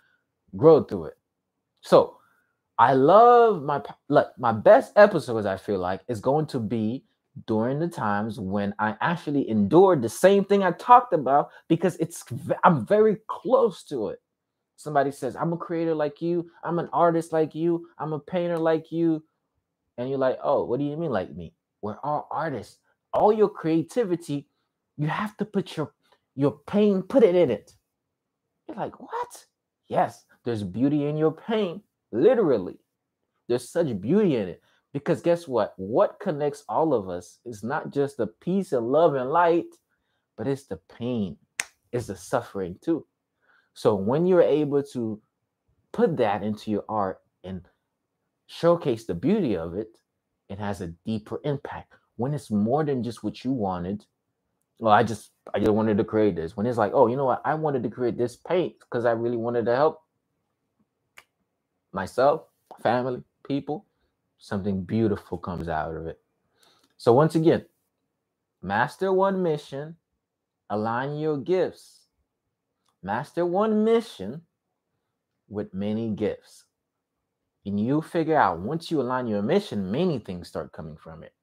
[0.57, 1.19] grow through it.
[1.83, 2.18] So
[2.79, 7.05] I love my like my best episodes, I feel like, is going to be
[7.47, 12.25] during the times when I actually endured the same thing I talked about because it's
[12.65, 14.21] I'm very close to it.
[14.77, 18.59] Somebody says, I'm a creator like you, I'm an artist like you, I'm a painter
[18.59, 19.25] like you,
[19.99, 21.55] and you're like, oh, what do you mean like me?
[21.83, 22.79] We're all artists.
[23.13, 24.49] All your creativity,
[24.99, 25.93] you have to put your
[26.37, 27.75] your pain, put it in it.
[28.69, 29.47] You're like, what?
[29.89, 32.79] Yes, there's beauty in your pain, literally.
[33.49, 34.63] There's such beauty in it.
[34.93, 35.75] Because guess what?
[35.77, 39.67] What connects all of us is not just the peace and love and light,
[40.37, 41.37] but it's the pain,
[41.93, 43.07] it's the suffering too.
[43.75, 45.21] So when you're able to
[45.93, 47.67] put that into your art and
[48.47, 49.99] showcase the beauty of it,
[50.49, 51.95] it has a deeper impact.
[52.17, 54.05] When it's more than just what you wanted,
[54.81, 56.57] well, I just I just wanted to create this.
[56.57, 57.43] When it's like, oh, you know what?
[57.45, 60.01] I wanted to create this paint because I really wanted to help
[61.99, 62.43] myself,
[62.83, 63.87] family, people.
[64.39, 66.21] Something beautiful comes out of it.
[66.97, 67.67] So once again,
[68.63, 69.97] master one mission,
[70.71, 72.07] align your gifts.
[73.03, 74.43] Master one mission
[75.49, 76.65] with many gifts
[77.67, 81.35] and you figure out once you align your mission, many things start coming from it.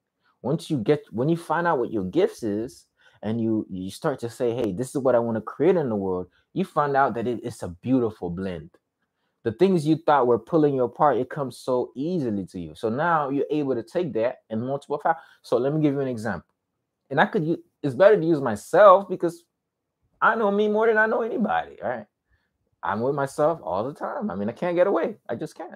[0.42, 2.86] Once you get when you find out what your gifts is,
[3.22, 5.88] and you you start to say, "Hey, this is what I want to create in
[5.90, 8.70] the world," you find out that it, it's a beautiful blend.
[9.46, 12.74] The things you thought were pulling you apart, it comes so easily to you.
[12.74, 15.00] So now you're able to take that and multiple.
[15.42, 16.52] So let me give you an example.
[17.10, 19.44] And I could use it's better to use myself because
[20.20, 21.78] I know me more than I know anybody.
[21.80, 22.06] Right.
[22.82, 24.32] I'm with myself all the time.
[24.32, 25.18] I mean, I can't get away.
[25.28, 25.70] I just can't.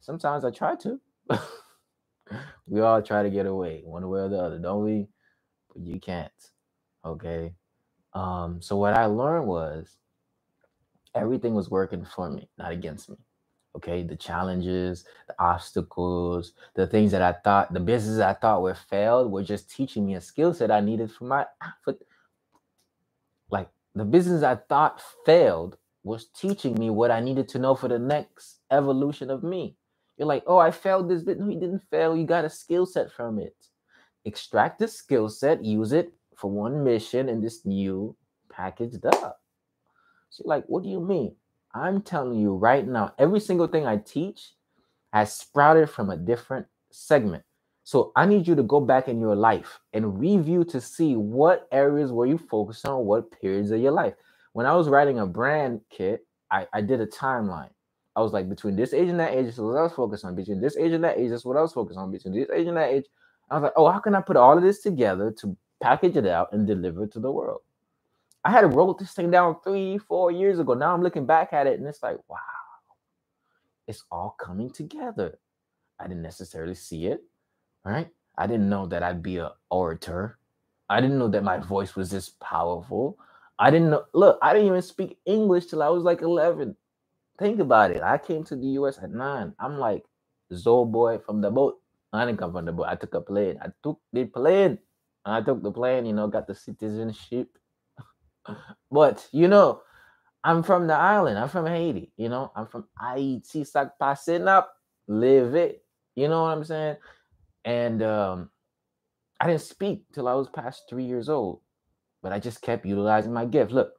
[0.00, 1.00] Sometimes I try to.
[2.66, 5.08] we all try to get away one way or the other, don't we?
[5.72, 6.30] But you can't.
[7.06, 7.54] Okay.
[8.12, 9.97] Um, so what I learned was
[11.14, 13.16] everything was working for me, not against me.
[13.76, 18.74] Okay, the challenges, the obstacles, the things that I thought, the businesses I thought were
[18.74, 21.46] failed were just teaching me a skill set I needed for my
[21.84, 21.94] for
[23.50, 27.88] like the business I thought failed was teaching me what I needed to know for
[27.88, 29.76] the next evolution of me.
[30.16, 31.38] You're like, oh, I failed this bit.
[31.38, 32.16] No, you didn't fail.
[32.16, 33.54] You got a skill set from it.
[34.24, 38.16] Extract the skill set, use it for one mission in this new
[38.50, 39.40] packaged up.
[40.38, 41.34] You're like, what do you mean?
[41.74, 44.52] I'm telling you right now, every single thing I teach
[45.12, 47.44] has sprouted from a different segment.
[47.84, 51.68] So I need you to go back in your life and review to see what
[51.72, 54.14] areas were you focused on, what periods of your life.
[54.52, 57.70] When I was writing a brand kit, I, I did a timeline.
[58.16, 60.24] I was like, between this age and that age, this is what I was focused
[60.24, 60.34] on.
[60.34, 62.10] Between this age and that age, that's what I was focused on.
[62.10, 63.04] Between this age and that age,
[63.50, 66.26] I was like, oh, how can I put all of this together to package it
[66.26, 67.60] out and deliver it to the world?
[68.48, 70.72] I had wrote this thing down three, four years ago.
[70.72, 72.38] Now I'm looking back at it and it's like, wow,
[73.86, 75.38] it's all coming together.
[76.00, 77.22] I didn't necessarily see it,
[77.84, 78.08] right?
[78.38, 80.38] I didn't know that I'd be an orator.
[80.88, 83.18] I didn't know that my voice was this powerful.
[83.58, 84.04] I didn't know.
[84.14, 86.74] Look, I didn't even speak English till I was like 11.
[87.38, 88.00] Think about it.
[88.00, 89.52] I came to the US at nine.
[89.58, 90.06] I'm like,
[90.54, 91.82] Zoe boy from the boat.
[92.14, 92.86] I didn't come from the boat.
[92.88, 93.58] I took a plane.
[93.60, 94.78] I took the plane.
[95.26, 97.58] I took the plane, you know, got the citizenship
[98.90, 99.82] but you know,
[100.44, 101.38] I'm from the island.
[101.38, 102.12] I'm from Haiti.
[102.16, 103.64] You know, I'm from Haiti.
[103.64, 104.72] Sac passing up,
[105.08, 105.84] live it.
[106.16, 106.96] You know what I'm saying?
[107.64, 108.50] And um,
[109.40, 111.60] I didn't speak till I was past three years old,
[112.22, 113.72] but I just kept utilizing my gift.
[113.72, 113.92] Look,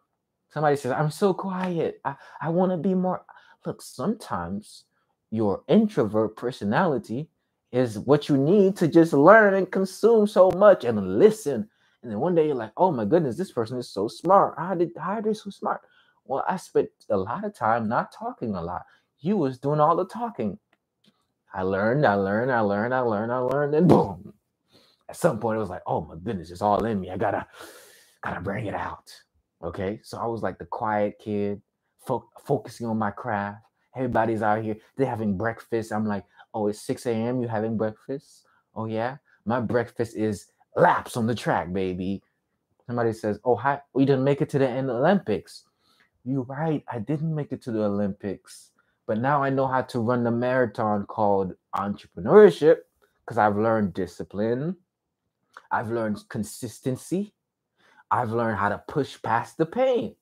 [0.51, 2.01] somebody says, I'm so quiet.
[2.05, 3.23] I, I want to be more.
[3.65, 4.85] Look, sometimes
[5.31, 7.29] your introvert personality
[7.71, 11.69] is what you need to just learn and consume so much and listen
[12.03, 14.55] and then one day you're like, oh my goodness, this person is so smart.
[14.57, 15.81] How did how are they so smart?
[16.25, 18.83] Well, I spent a lot of time not talking a lot.
[19.19, 20.59] You was doing all the talking.
[21.53, 24.33] I learned, I learned, I learned, I learned, I learned, and boom.
[25.09, 27.11] At some point, it was like, oh my goodness, it's all in me.
[27.11, 27.47] I gotta,
[28.23, 29.11] gotta bring it out.
[29.63, 30.01] Okay.
[30.03, 31.61] So I was like the quiet kid,
[32.05, 33.63] fo- focusing on my craft.
[33.95, 35.91] Everybody's out here, they're having breakfast.
[35.93, 37.41] I'm like, oh, it's 6 a.m.
[37.41, 38.45] You having breakfast?
[38.75, 39.17] Oh, yeah.
[39.45, 40.47] My breakfast is
[40.79, 42.23] laps on the track, baby.
[42.87, 45.65] Somebody says, "Oh, hi, we didn't make it to the end Olympics."
[46.25, 46.83] You're right.
[46.91, 48.71] I didn't make it to the Olympics,
[49.07, 52.77] but now I know how to run the marathon called entrepreneurship
[53.25, 54.77] because I've learned discipline.
[55.71, 57.33] I've learned consistency.
[58.11, 60.15] I've learned how to push past the pain.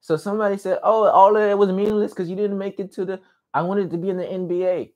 [0.00, 3.04] So somebody said, "Oh, all of it was meaningless because you didn't make it to
[3.04, 3.20] the."
[3.54, 4.94] I wanted to be in the NBA,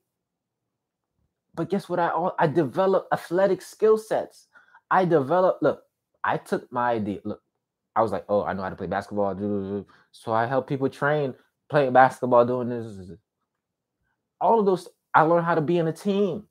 [1.55, 1.99] but guess what?
[1.99, 4.47] I all I developed athletic skill sets.
[4.89, 5.83] I developed, look,
[6.23, 7.19] I took my idea.
[7.23, 7.41] Look,
[7.95, 9.85] I was like, oh, I know how to play basketball.
[10.11, 11.33] So I help people train
[11.69, 13.11] playing basketball, doing this.
[14.39, 16.43] All of those, I learned how to be in a team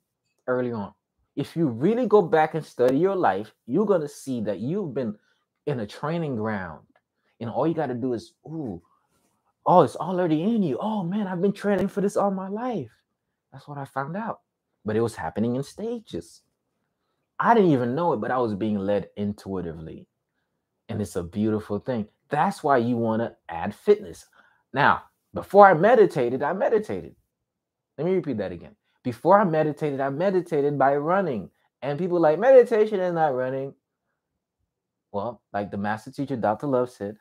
[0.47, 0.93] early on.
[1.35, 4.93] If you really go back and study your life, you're going to see that you've
[4.93, 5.15] been
[5.65, 6.85] in a training ground.
[7.39, 8.81] And all you got to do is, ooh,
[9.65, 10.77] oh, it's already in you.
[10.79, 12.91] Oh, man, I've been training for this all my life.
[13.51, 14.39] That's what I found out.
[14.85, 16.41] But it was happening in stages.
[17.39, 20.07] I didn't even know it, but I was being led intuitively.
[20.89, 22.07] And it's a beautiful thing.
[22.29, 24.27] That's why you want to add fitness.
[24.73, 27.15] Now, before I meditated, I meditated.
[27.97, 28.75] Let me repeat that again.
[29.03, 31.49] Before I meditated, I meditated by running.
[31.81, 33.73] And people like meditation is not running.
[35.11, 36.67] Well, like the master teacher, Dr.
[36.67, 37.17] Love said,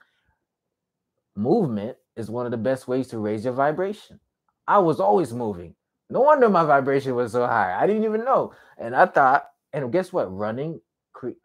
[1.37, 4.20] movement is one of the best ways to raise your vibration.
[4.66, 5.74] I was always moving.
[6.11, 7.77] No wonder my vibration was so high.
[7.79, 8.53] I didn't even know.
[8.79, 10.35] And I thought and guess what?
[10.37, 10.81] Running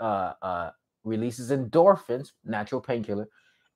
[0.01, 0.71] uh, uh,
[1.05, 3.29] releases endorphins, natural painkiller.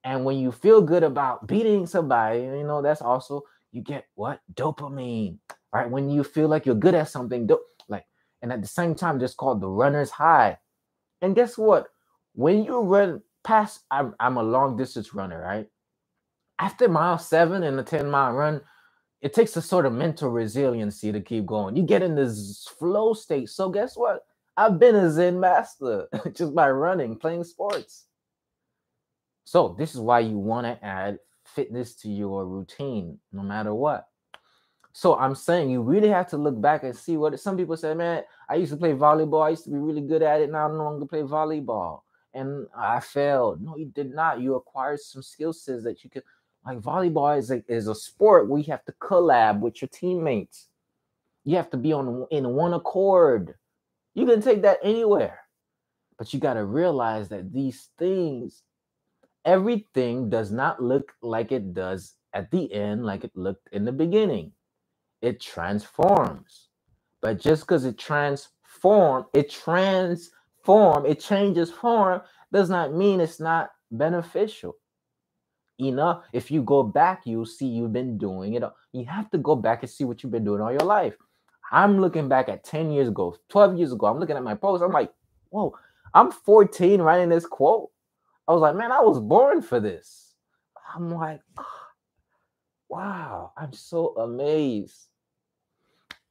[0.05, 4.41] And when you feel good about beating somebody, you know, that's also you get what?
[4.55, 5.39] Dopamine.
[5.73, 5.91] Right?
[5.91, 8.05] When you feel like you're good at something, do- like,
[8.43, 10.59] and at the same time, just called the runner's high.
[11.21, 11.87] And guess what?
[12.33, 15.67] When you run past, I'm, I'm a long distance runner, right?
[16.59, 18.61] After mile seven and a 10 mile run,
[19.21, 21.77] it takes a sort of mental resiliency to keep going.
[21.77, 23.49] You get in this flow state.
[23.49, 24.21] So guess what?
[24.55, 28.05] I've been a Zen master just by running, playing sports.
[29.45, 34.07] So, this is why you want to add fitness to your routine, no matter what.
[34.93, 37.93] So, I'm saying you really have to look back and see what some people say,
[37.93, 39.45] man, I used to play volleyball.
[39.45, 40.51] I used to be really good at it.
[40.51, 42.01] Now I no longer play volleyball.
[42.33, 43.61] And I failed.
[43.61, 44.39] No, you did not.
[44.39, 46.23] You acquired some skill sets that you could,
[46.65, 50.67] like volleyball is a, is a sport where you have to collab with your teammates.
[51.43, 53.55] You have to be on in one accord
[54.15, 55.39] you can take that anywhere.
[56.17, 58.63] But you got to realize that these things,
[59.45, 63.93] everything does not look like it does at the end, like it looked in the
[63.93, 64.53] beginning.
[65.21, 66.69] it transforms.
[67.21, 72.21] But just because it transform, it transform, it changes form,
[72.53, 74.77] does not mean it's not beneficial.
[75.79, 78.63] Know, if you go back, you'll see you've been doing it.
[78.93, 81.15] You have to go back and see what you've been doing all your life.
[81.71, 84.05] I'm looking back at 10 years ago, 12 years ago.
[84.07, 84.83] I'm looking at my post.
[84.83, 85.11] I'm like,
[85.49, 85.75] whoa,
[86.13, 87.89] I'm 14 writing this quote.
[88.47, 90.33] I was like, man, I was born for this.
[90.93, 91.87] I'm like, oh,
[92.89, 95.07] wow, I'm so amazed.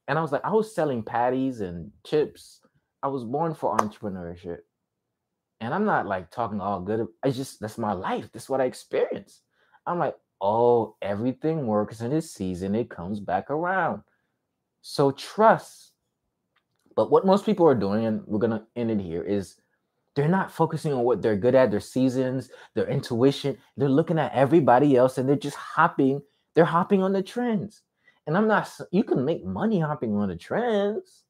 [0.07, 2.61] And I was like, I was selling patties and chips.
[3.01, 4.59] I was born for entrepreneurship.
[5.59, 7.07] And I'm not like talking all good.
[7.23, 8.29] I just, that's my life.
[8.31, 9.41] That's what I experience.
[9.85, 12.75] I'm like, oh, everything works in its season.
[12.75, 14.03] It comes back around.
[14.83, 15.93] So trust.
[16.95, 19.55] But what most people are doing, and we're gonna end it here, is
[20.13, 23.57] they're not focusing on what they're good at, their seasons, their intuition.
[23.77, 26.21] They're looking at everybody else and they're just hopping,
[26.53, 27.81] they're hopping on the trends.
[28.27, 31.23] And I'm not, you can make money hopping on the trends,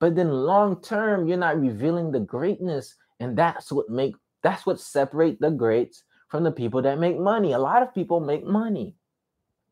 [0.00, 2.96] but then long term, you're not revealing the greatness.
[3.20, 7.52] And that's what make that's what separate the greats from the people that make money.
[7.52, 8.96] A lot of people make money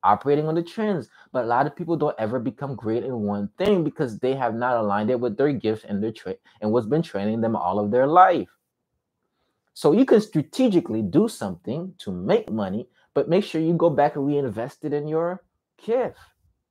[0.07, 1.09] operating on the trends.
[1.33, 4.55] But a lot of people don't ever become great in one thing because they have
[4.55, 7.79] not aligned it with their gifts and their trait and what's been training them all
[7.79, 8.49] of their life.
[9.75, 14.17] So you can strategically do something to make money, but make sure you go back
[14.17, 15.43] and reinvest it in your
[15.85, 16.19] gift.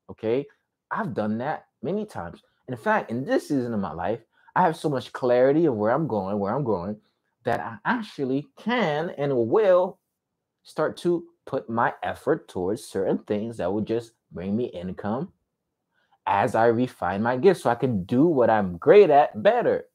[0.09, 0.45] Okay.
[0.89, 2.41] I've done that many times.
[2.67, 4.21] In fact, in this season of my life,
[4.55, 6.97] I have so much clarity of where I'm going, where I'm going,
[7.43, 9.99] that I actually can and will
[10.63, 15.31] start to put my effort towards certain things that will just bring me income
[16.27, 19.85] as I refine my gifts so I can do what I'm great at better.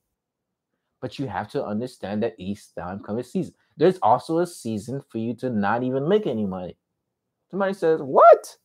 [1.01, 3.55] But you have to understand that each time comes season.
[3.77, 6.77] There's also a season for you to not even make any money.
[7.51, 8.57] Somebody says, What?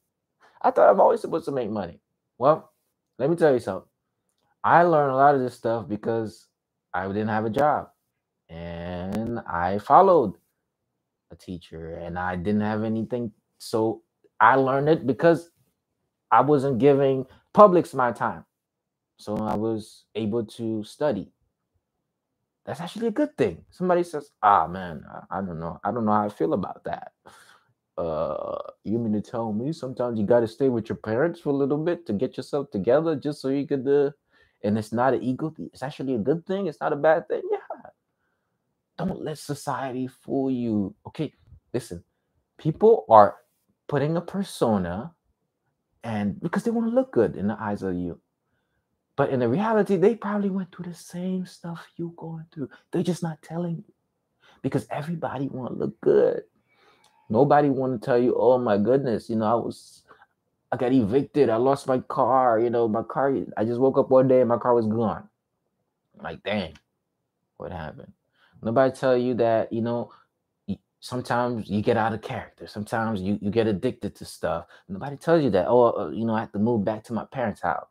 [0.62, 2.02] I thought I'm always supposed to make money.
[2.38, 2.72] Well,
[3.18, 3.90] let me tell you something.
[4.64, 6.48] I learned a lot of this stuff because
[6.94, 7.90] I didn't have a job
[8.50, 10.34] and I followed
[11.32, 13.32] a teacher and I didn't have anything.
[13.60, 14.04] So
[14.40, 15.52] I learned it because
[16.32, 18.46] I wasn't giving publics my time.
[19.20, 21.32] So I was able to study.
[22.66, 23.66] That's actually a good thing.
[23.72, 25.80] Somebody says, ah man, I, I don't know.
[25.84, 27.14] I don't know how I feel about that.
[27.98, 31.54] Uh you mean to tell me sometimes you gotta stay with your parents for a
[31.54, 34.12] little bit to get yourself together just so you could uh
[34.64, 35.70] and it's not an ego thing.
[35.74, 36.68] It's actually a good thing.
[36.68, 37.44] It's not a bad thing.
[37.52, 37.75] Yeah,
[38.98, 40.96] don't let society fool you.
[41.08, 41.34] Okay,
[41.74, 42.04] listen,
[42.58, 43.38] people are
[43.88, 45.14] putting a persona
[46.04, 48.20] and because they want to look good in the eyes of you.
[49.16, 52.70] But in the reality, they probably went through the same stuff you going through.
[52.92, 53.94] They're just not telling you
[54.62, 56.44] because everybody want to look good.
[57.30, 60.04] Nobody want to tell you, oh my goodness, you know, I was,
[60.72, 61.50] I got evicted.
[61.50, 62.60] I lost my car.
[62.60, 65.28] You know, my car, I just woke up one day and my car was gone.
[66.18, 66.74] I'm like, dang,
[67.58, 68.12] what happened?
[68.66, 70.12] Nobody tell you that, you know,
[71.02, 72.68] sometimes you get out of character.
[72.68, 74.66] Sometimes you, you get addicted to stuff.
[74.90, 77.26] Nobody tells you that, oh, uh, you know, I have to move back to my
[77.26, 77.88] parents' house.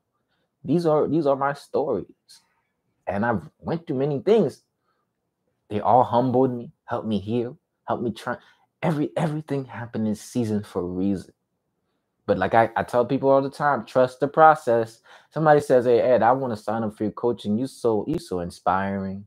[0.65, 2.07] These are these are my stories.
[3.07, 4.63] And I've went through many things.
[5.71, 7.59] They all humbled me, helped me heal,
[7.89, 8.39] helped me try.
[8.83, 11.33] Every everything happened in season for a reason.
[12.27, 15.01] But like I, I tell people all the time, trust the process.
[15.31, 17.59] Somebody says, Hey Ed, I want to sign up for your coaching.
[17.59, 19.27] You so you so inspiring.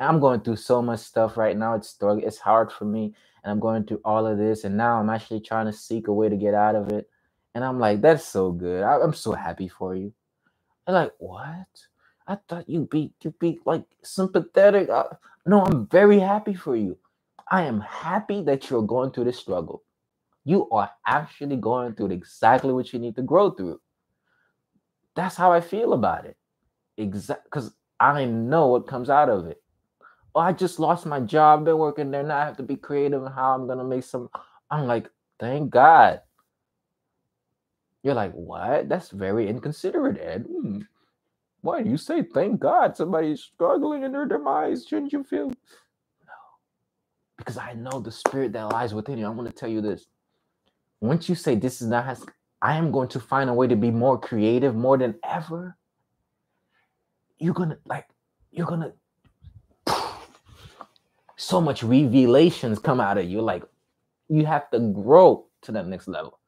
[0.00, 1.74] I'm going through so much stuff right now.
[1.74, 5.10] It's it's hard for me, and I'm going through all of this, and now I'm
[5.10, 7.08] actually trying to seek a way to get out of it.
[7.54, 8.84] And I'm like, that's so good.
[8.84, 10.12] I, am so happy for you.
[10.86, 11.66] They're like, what?
[12.28, 14.88] I thought you'd be you'd be like sympathetic.
[14.88, 15.04] Uh,
[15.46, 16.96] no, I'm very happy for you.
[17.50, 19.82] I am happy that you're going through this struggle.
[20.44, 23.80] You are actually going through exactly what you need to grow through.
[25.16, 26.36] That's how I feel about it.
[26.96, 29.60] Exactly, because I know what comes out of it
[30.34, 33.22] oh, I just lost my job, been working there, now I have to be creative
[33.24, 34.28] in how I'm gonna make some.
[34.70, 35.08] I'm like,
[35.40, 36.20] thank God.
[38.02, 38.88] You're like, what?
[38.88, 40.46] That's very inconsiderate, Ed.
[40.50, 40.80] Hmm.
[41.62, 44.86] Why do you say thank God somebody's struggling in their demise?
[44.86, 45.48] Shouldn't you feel?
[45.48, 45.54] No.
[47.36, 49.26] Because I know the spirit that lies within you.
[49.26, 50.06] I want to tell you this.
[51.00, 52.24] Once you say this is not has
[52.60, 55.76] I am going to find a way to be more creative more than ever.
[57.38, 58.06] You're gonna like,
[58.50, 58.92] you're gonna
[61.38, 63.42] so much revelations come out of you.
[63.42, 63.64] Like
[64.28, 66.38] you have to grow to that next level.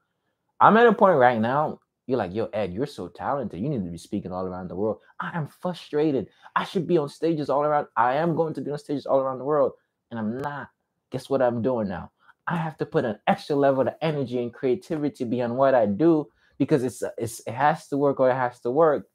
[0.61, 1.81] I'm at a point right now.
[2.09, 3.61] You're like, yo, Ed, you're so talented.
[3.61, 5.01] You need to be speaking all around the world.
[5.21, 6.29] I am frustrated.
[6.57, 7.89] I should be on stages all around.
[7.99, 9.75] I am going to be on stages all around the world,
[10.11, 10.71] and I'm not.
[11.13, 12.13] Guess what I'm doing now?
[12.49, 16.29] I have to put an extra level of energy and creativity beyond what I do
[16.59, 19.07] because it's, it's it has to work or it has to work.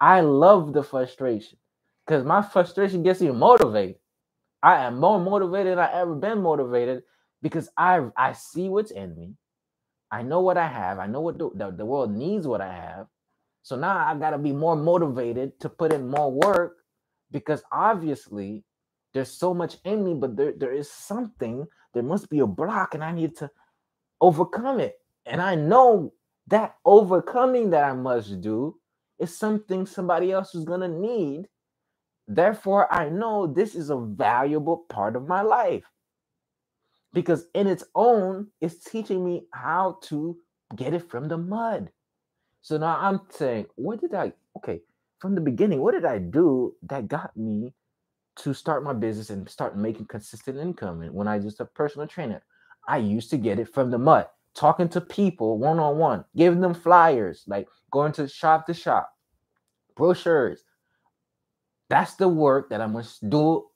[0.00, 1.58] I love the frustration
[2.06, 3.96] because my frustration gets me motivated.
[4.64, 7.02] I am more motivated than I ever been motivated
[7.42, 9.34] because I I see what's in me.
[10.10, 10.98] I know what I have.
[10.98, 13.06] I know what the, the, world needs what I have.
[13.62, 16.76] So now I got to be more motivated to put in more work
[17.32, 18.64] because obviously
[19.12, 22.94] there's so much in me, but there, there is something, there must be a block,
[22.94, 23.50] and I need to
[24.20, 24.94] overcome it.
[25.26, 26.12] And I know
[26.46, 28.76] that overcoming that I must do
[29.18, 31.48] is something somebody else is going to need.
[32.26, 35.84] Therefore, I know this is a valuable part of my life
[37.12, 40.36] because in its own, it's teaching me how to
[40.74, 41.90] get it from the mud.
[42.62, 44.80] So now I'm saying, what did I, okay,
[45.20, 47.74] from the beginning, what did I do that got me
[48.36, 51.02] to start my business and start making consistent income?
[51.02, 52.42] And when I was a personal trainer,
[52.88, 56.60] I used to get it from the mud, talking to people one on one, giving
[56.60, 59.14] them flyers, like going to shop to shop,
[59.94, 60.64] brochures.
[61.94, 63.66] That's the work that I must do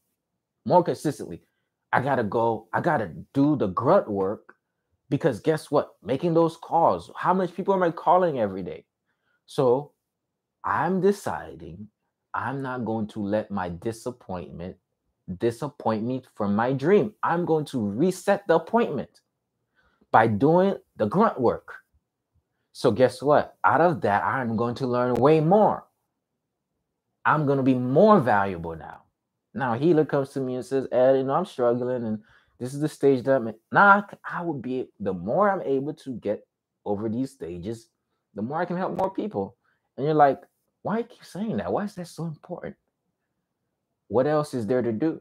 [0.66, 1.42] more consistently.
[1.92, 4.56] I gotta go, I gotta do the grunt work
[5.08, 5.92] because guess what?
[6.02, 8.86] Making those calls, how much people am I calling every day?
[9.46, 9.92] So
[10.64, 11.88] I'm deciding
[12.34, 14.76] I'm not going to let my disappointment
[15.38, 17.14] disappoint me from my dream.
[17.22, 19.20] I'm going to reset the appointment
[20.12, 21.74] by doing the grunt work.
[22.72, 23.56] So guess what?
[23.64, 25.87] Out of that, I'm going to learn way more.
[27.24, 29.02] I'm to be more valuable now.
[29.54, 32.22] Now healer comes to me and says, Ed, you know, I'm struggling and
[32.58, 33.54] this is the stage that I'm in.
[33.72, 36.46] I would be the more I'm able to get
[36.84, 37.88] over these stages,
[38.34, 39.56] the more I can help more people.
[39.96, 40.40] And you're like,
[40.82, 41.72] why you keep saying that?
[41.72, 42.76] Why is that so important?
[44.08, 45.20] What else is there to do?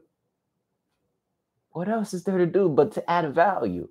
[1.70, 3.88] What else is there to do but to add value?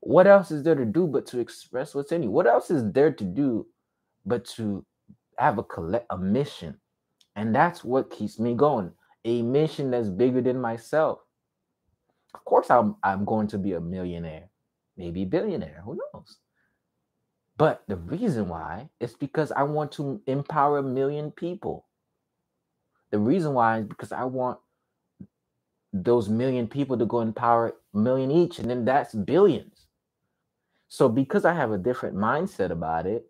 [0.00, 2.30] What else is there to do but to express what's in you?
[2.30, 3.66] What else is there to do
[4.24, 4.84] but to
[5.38, 6.80] have a collect a mission?
[7.36, 8.92] And that's what keeps me going
[9.24, 11.18] a mission that's bigger than myself.
[12.34, 14.48] Of course, I'm, I'm going to be a millionaire,
[14.96, 16.38] maybe billionaire, who knows?
[17.56, 21.86] But the reason why is because I want to empower a million people.
[23.10, 24.58] The reason why is because I want
[25.92, 29.86] those million people to go empower a million each, and then that's billions.
[30.88, 33.26] So because I have a different mindset about it,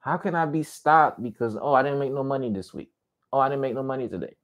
[0.00, 2.93] how can I be stopped because oh I didn't make no money this week?
[3.34, 4.36] Oh, I didn't make no money today.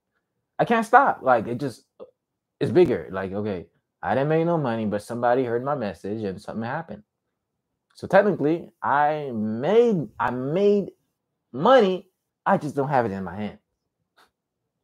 [0.58, 1.20] I can't stop.
[1.22, 1.84] Like it just
[2.60, 3.08] it's bigger.
[3.12, 3.66] Like, okay,
[4.02, 7.04] I didn't make no money, but somebody heard my message and something happened.
[7.94, 10.90] So technically, I made I made
[11.52, 12.08] money.
[12.46, 13.58] I just don't have it in my hand.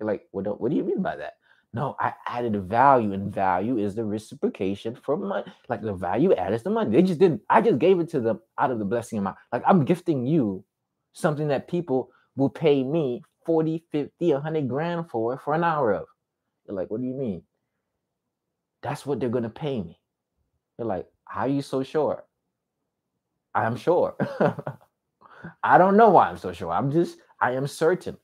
[0.00, 1.34] You're like, what, do, what do you mean by that?
[1.72, 5.52] No, I added value, and value is the reciprocation from money.
[5.68, 6.90] Like the value added is the money.
[6.90, 9.34] They just didn't, I just gave it to them out of the blessing of my
[9.52, 10.64] like I'm gifting you
[11.12, 16.06] something that people will pay me 40, 50, 100 grand for for an hour of.
[16.66, 17.42] You're like, what do you mean?
[18.82, 20.00] That's what they're going to pay me.
[20.78, 22.24] You're like, how are you so sure?
[23.54, 24.16] I'm sure.
[25.62, 26.72] I don't know why I'm so sure.
[26.72, 28.16] I'm just, I am certain.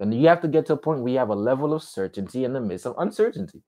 [0.00, 2.44] And you have to get to a point where you have a level of certainty
[2.44, 3.62] in the midst of uncertainty.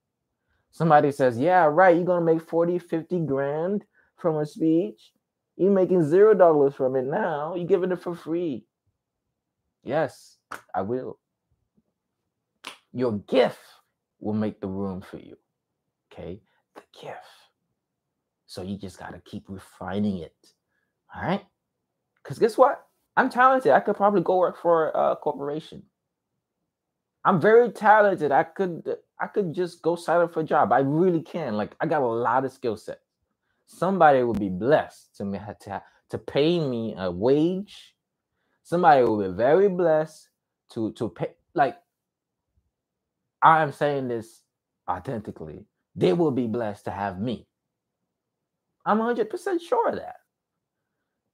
[0.71, 3.83] Somebody says, Yeah, right, you're going to make 40, 50 grand
[4.17, 5.11] from a speech.
[5.57, 7.55] You're making zero dollars from it now.
[7.55, 8.65] You're giving it for free.
[9.83, 10.37] Yes,
[10.75, 11.19] I will.
[12.93, 13.59] Your gift
[14.19, 15.37] will make the room for you.
[16.13, 16.41] Okay?
[16.75, 17.17] The gift.
[18.47, 20.35] So you just got to keep refining it.
[21.15, 21.45] All right?
[22.23, 22.85] Because guess what?
[23.17, 23.71] I'm talented.
[23.73, 25.83] I could probably go work for a corporation.
[27.25, 28.31] I'm very talented.
[28.31, 30.71] I could I could just go sign up for a job.
[30.71, 31.55] I really can.
[31.57, 32.99] Like I got a lot of skill sets.
[33.67, 37.95] Somebody would be blessed to me to, to pay me a wage.
[38.63, 40.29] Somebody will be very blessed
[40.73, 41.77] to to pay like
[43.41, 44.41] I am saying this
[44.89, 45.65] authentically.
[45.95, 47.47] They will be blessed to have me.
[48.85, 50.17] I'm 100% sure of that.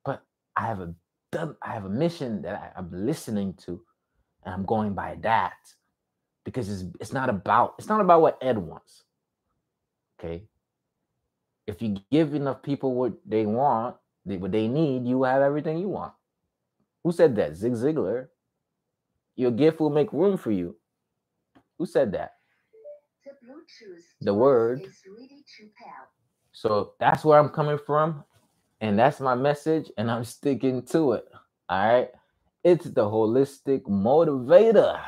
[0.04, 0.24] But
[0.56, 0.94] I have a
[1.62, 3.82] I have a mission that I, am listening to,
[4.44, 5.58] and I'm going by that
[6.46, 9.04] because it's it's not about it's not about what Ed wants.
[10.20, 10.44] Okay.
[11.68, 15.90] If you give enough people what they want, what they need, you have everything you
[15.90, 16.14] want.
[17.04, 17.56] Who said that?
[17.56, 18.28] Zig Ziglar.
[19.38, 20.78] Your gift will make room for you.
[21.80, 22.34] Who said that?
[24.22, 24.82] The word.
[26.54, 28.24] So that's where I'm coming from.
[28.82, 29.92] And that's my message.
[29.98, 31.26] And I'm sticking to it.
[31.70, 32.10] All right.
[32.64, 35.02] It's the holistic motivator.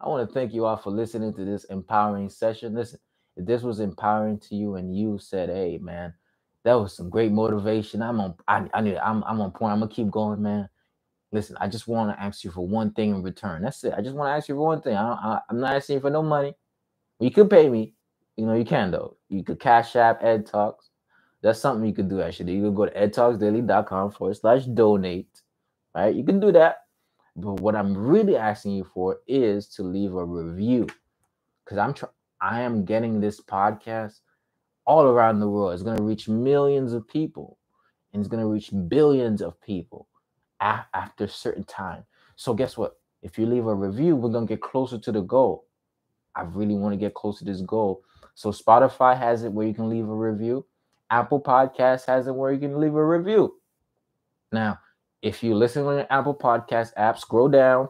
[0.00, 2.74] I want to thank you all for listening to this empowering session.
[2.76, 3.00] Listen,
[3.36, 6.14] if this was empowering to you and you said, hey, man,
[6.64, 8.02] that was some great motivation.
[8.02, 8.36] I'm on.
[8.48, 8.98] I, I need.
[8.98, 9.24] I'm.
[9.24, 9.72] I'm on point.
[9.72, 10.68] I'm gonna keep going, man.
[11.32, 13.62] Listen, I just want to ask you for one thing in return.
[13.62, 13.94] That's it.
[13.96, 14.96] I just want to ask you for one thing.
[14.96, 16.54] I, I'm not asking for no money.
[17.18, 17.94] You could pay me.
[18.36, 19.16] You know, you can though.
[19.28, 20.90] You could cash app Ed Talks.
[21.42, 22.54] That's something you could do actually.
[22.54, 25.42] You could go to edtalksdaily.com forward slash donate.
[25.94, 26.14] Right?
[26.14, 26.84] You can do that.
[27.34, 30.86] But what I'm really asking you for is to leave a review.
[31.64, 34.20] Because I'm trying I am getting this podcast
[34.86, 35.74] all around the world.
[35.74, 37.58] It's going to reach millions of people
[38.12, 40.06] and it's going to reach billions of people
[40.60, 42.04] after a certain time.
[42.36, 42.96] So, guess what?
[43.22, 45.66] If you leave a review, we're to get closer to the goal.
[46.34, 48.02] I really want to get close to this goal.
[48.34, 50.66] So, Spotify has it where you can leave a review,
[51.10, 53.60] Apple Podcast has it where you can leave a review.
[54.52, 54.78] Now,
[55.22, 57.88] if you listen on your Apple Podcast app, scroll down,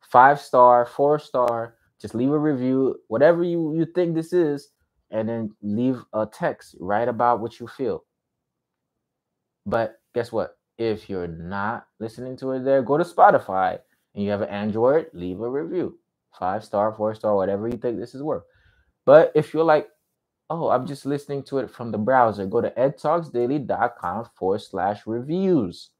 [0.00, 4.70] five star, four star, just leave a review, whatever you, you think this is,
[5.10, 8.04] and then leave a text, write about what you feel.
[9.64, 10.57] But guess what?
[10.78, 13.80] If you're not listening to it there, go to Spotify
[14.14, 15.98] and you have an Android, leave a review.
[16.38, 18.44] Five star, four star, whatever you think this is worth.
[19.04, 19.88] But if you're like,
[20.50, 25.90] oh, I'm just listening to it from the browser, go to edtalksdaily.com forward slash reviews.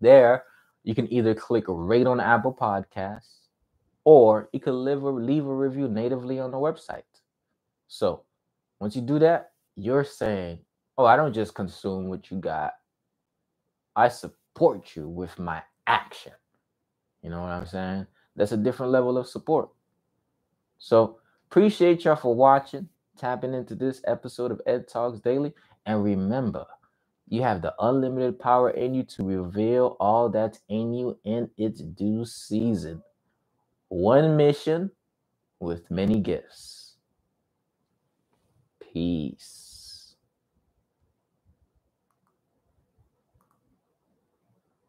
[0.00, 0.44] There,
[0.84, 3.48] you can either click rate on Apple Podcasts
[4.04, 7.02] or you can leave a, leave a review natively on the website.
[7.88, 8.22] So
[8.80, 10.58] once you do that, you're saying,
[10.98, 12.72] oh, I don't just consume what you got.
[13.96, 16.32] I support you with my action.
[17.22, 18.06] You know what I'm saying?
[18.36, 19.70] That's a different level of support.
[20.78, 21.18] So
[21.50, 22.88] appreciate y'all for watching,
[23.18, 25.52] tapping into this episode of Ed Talks Daily.
[25.86, 26.66] And remember,
[27.28, 31.80] you have the unlimited power in you to reveal all that's in you in its
[31.80, 33.02] due season.
[33.88, 34.90] One mission
[35.60, 36.96] with many gifts.
[38.80, 39.61] Peace.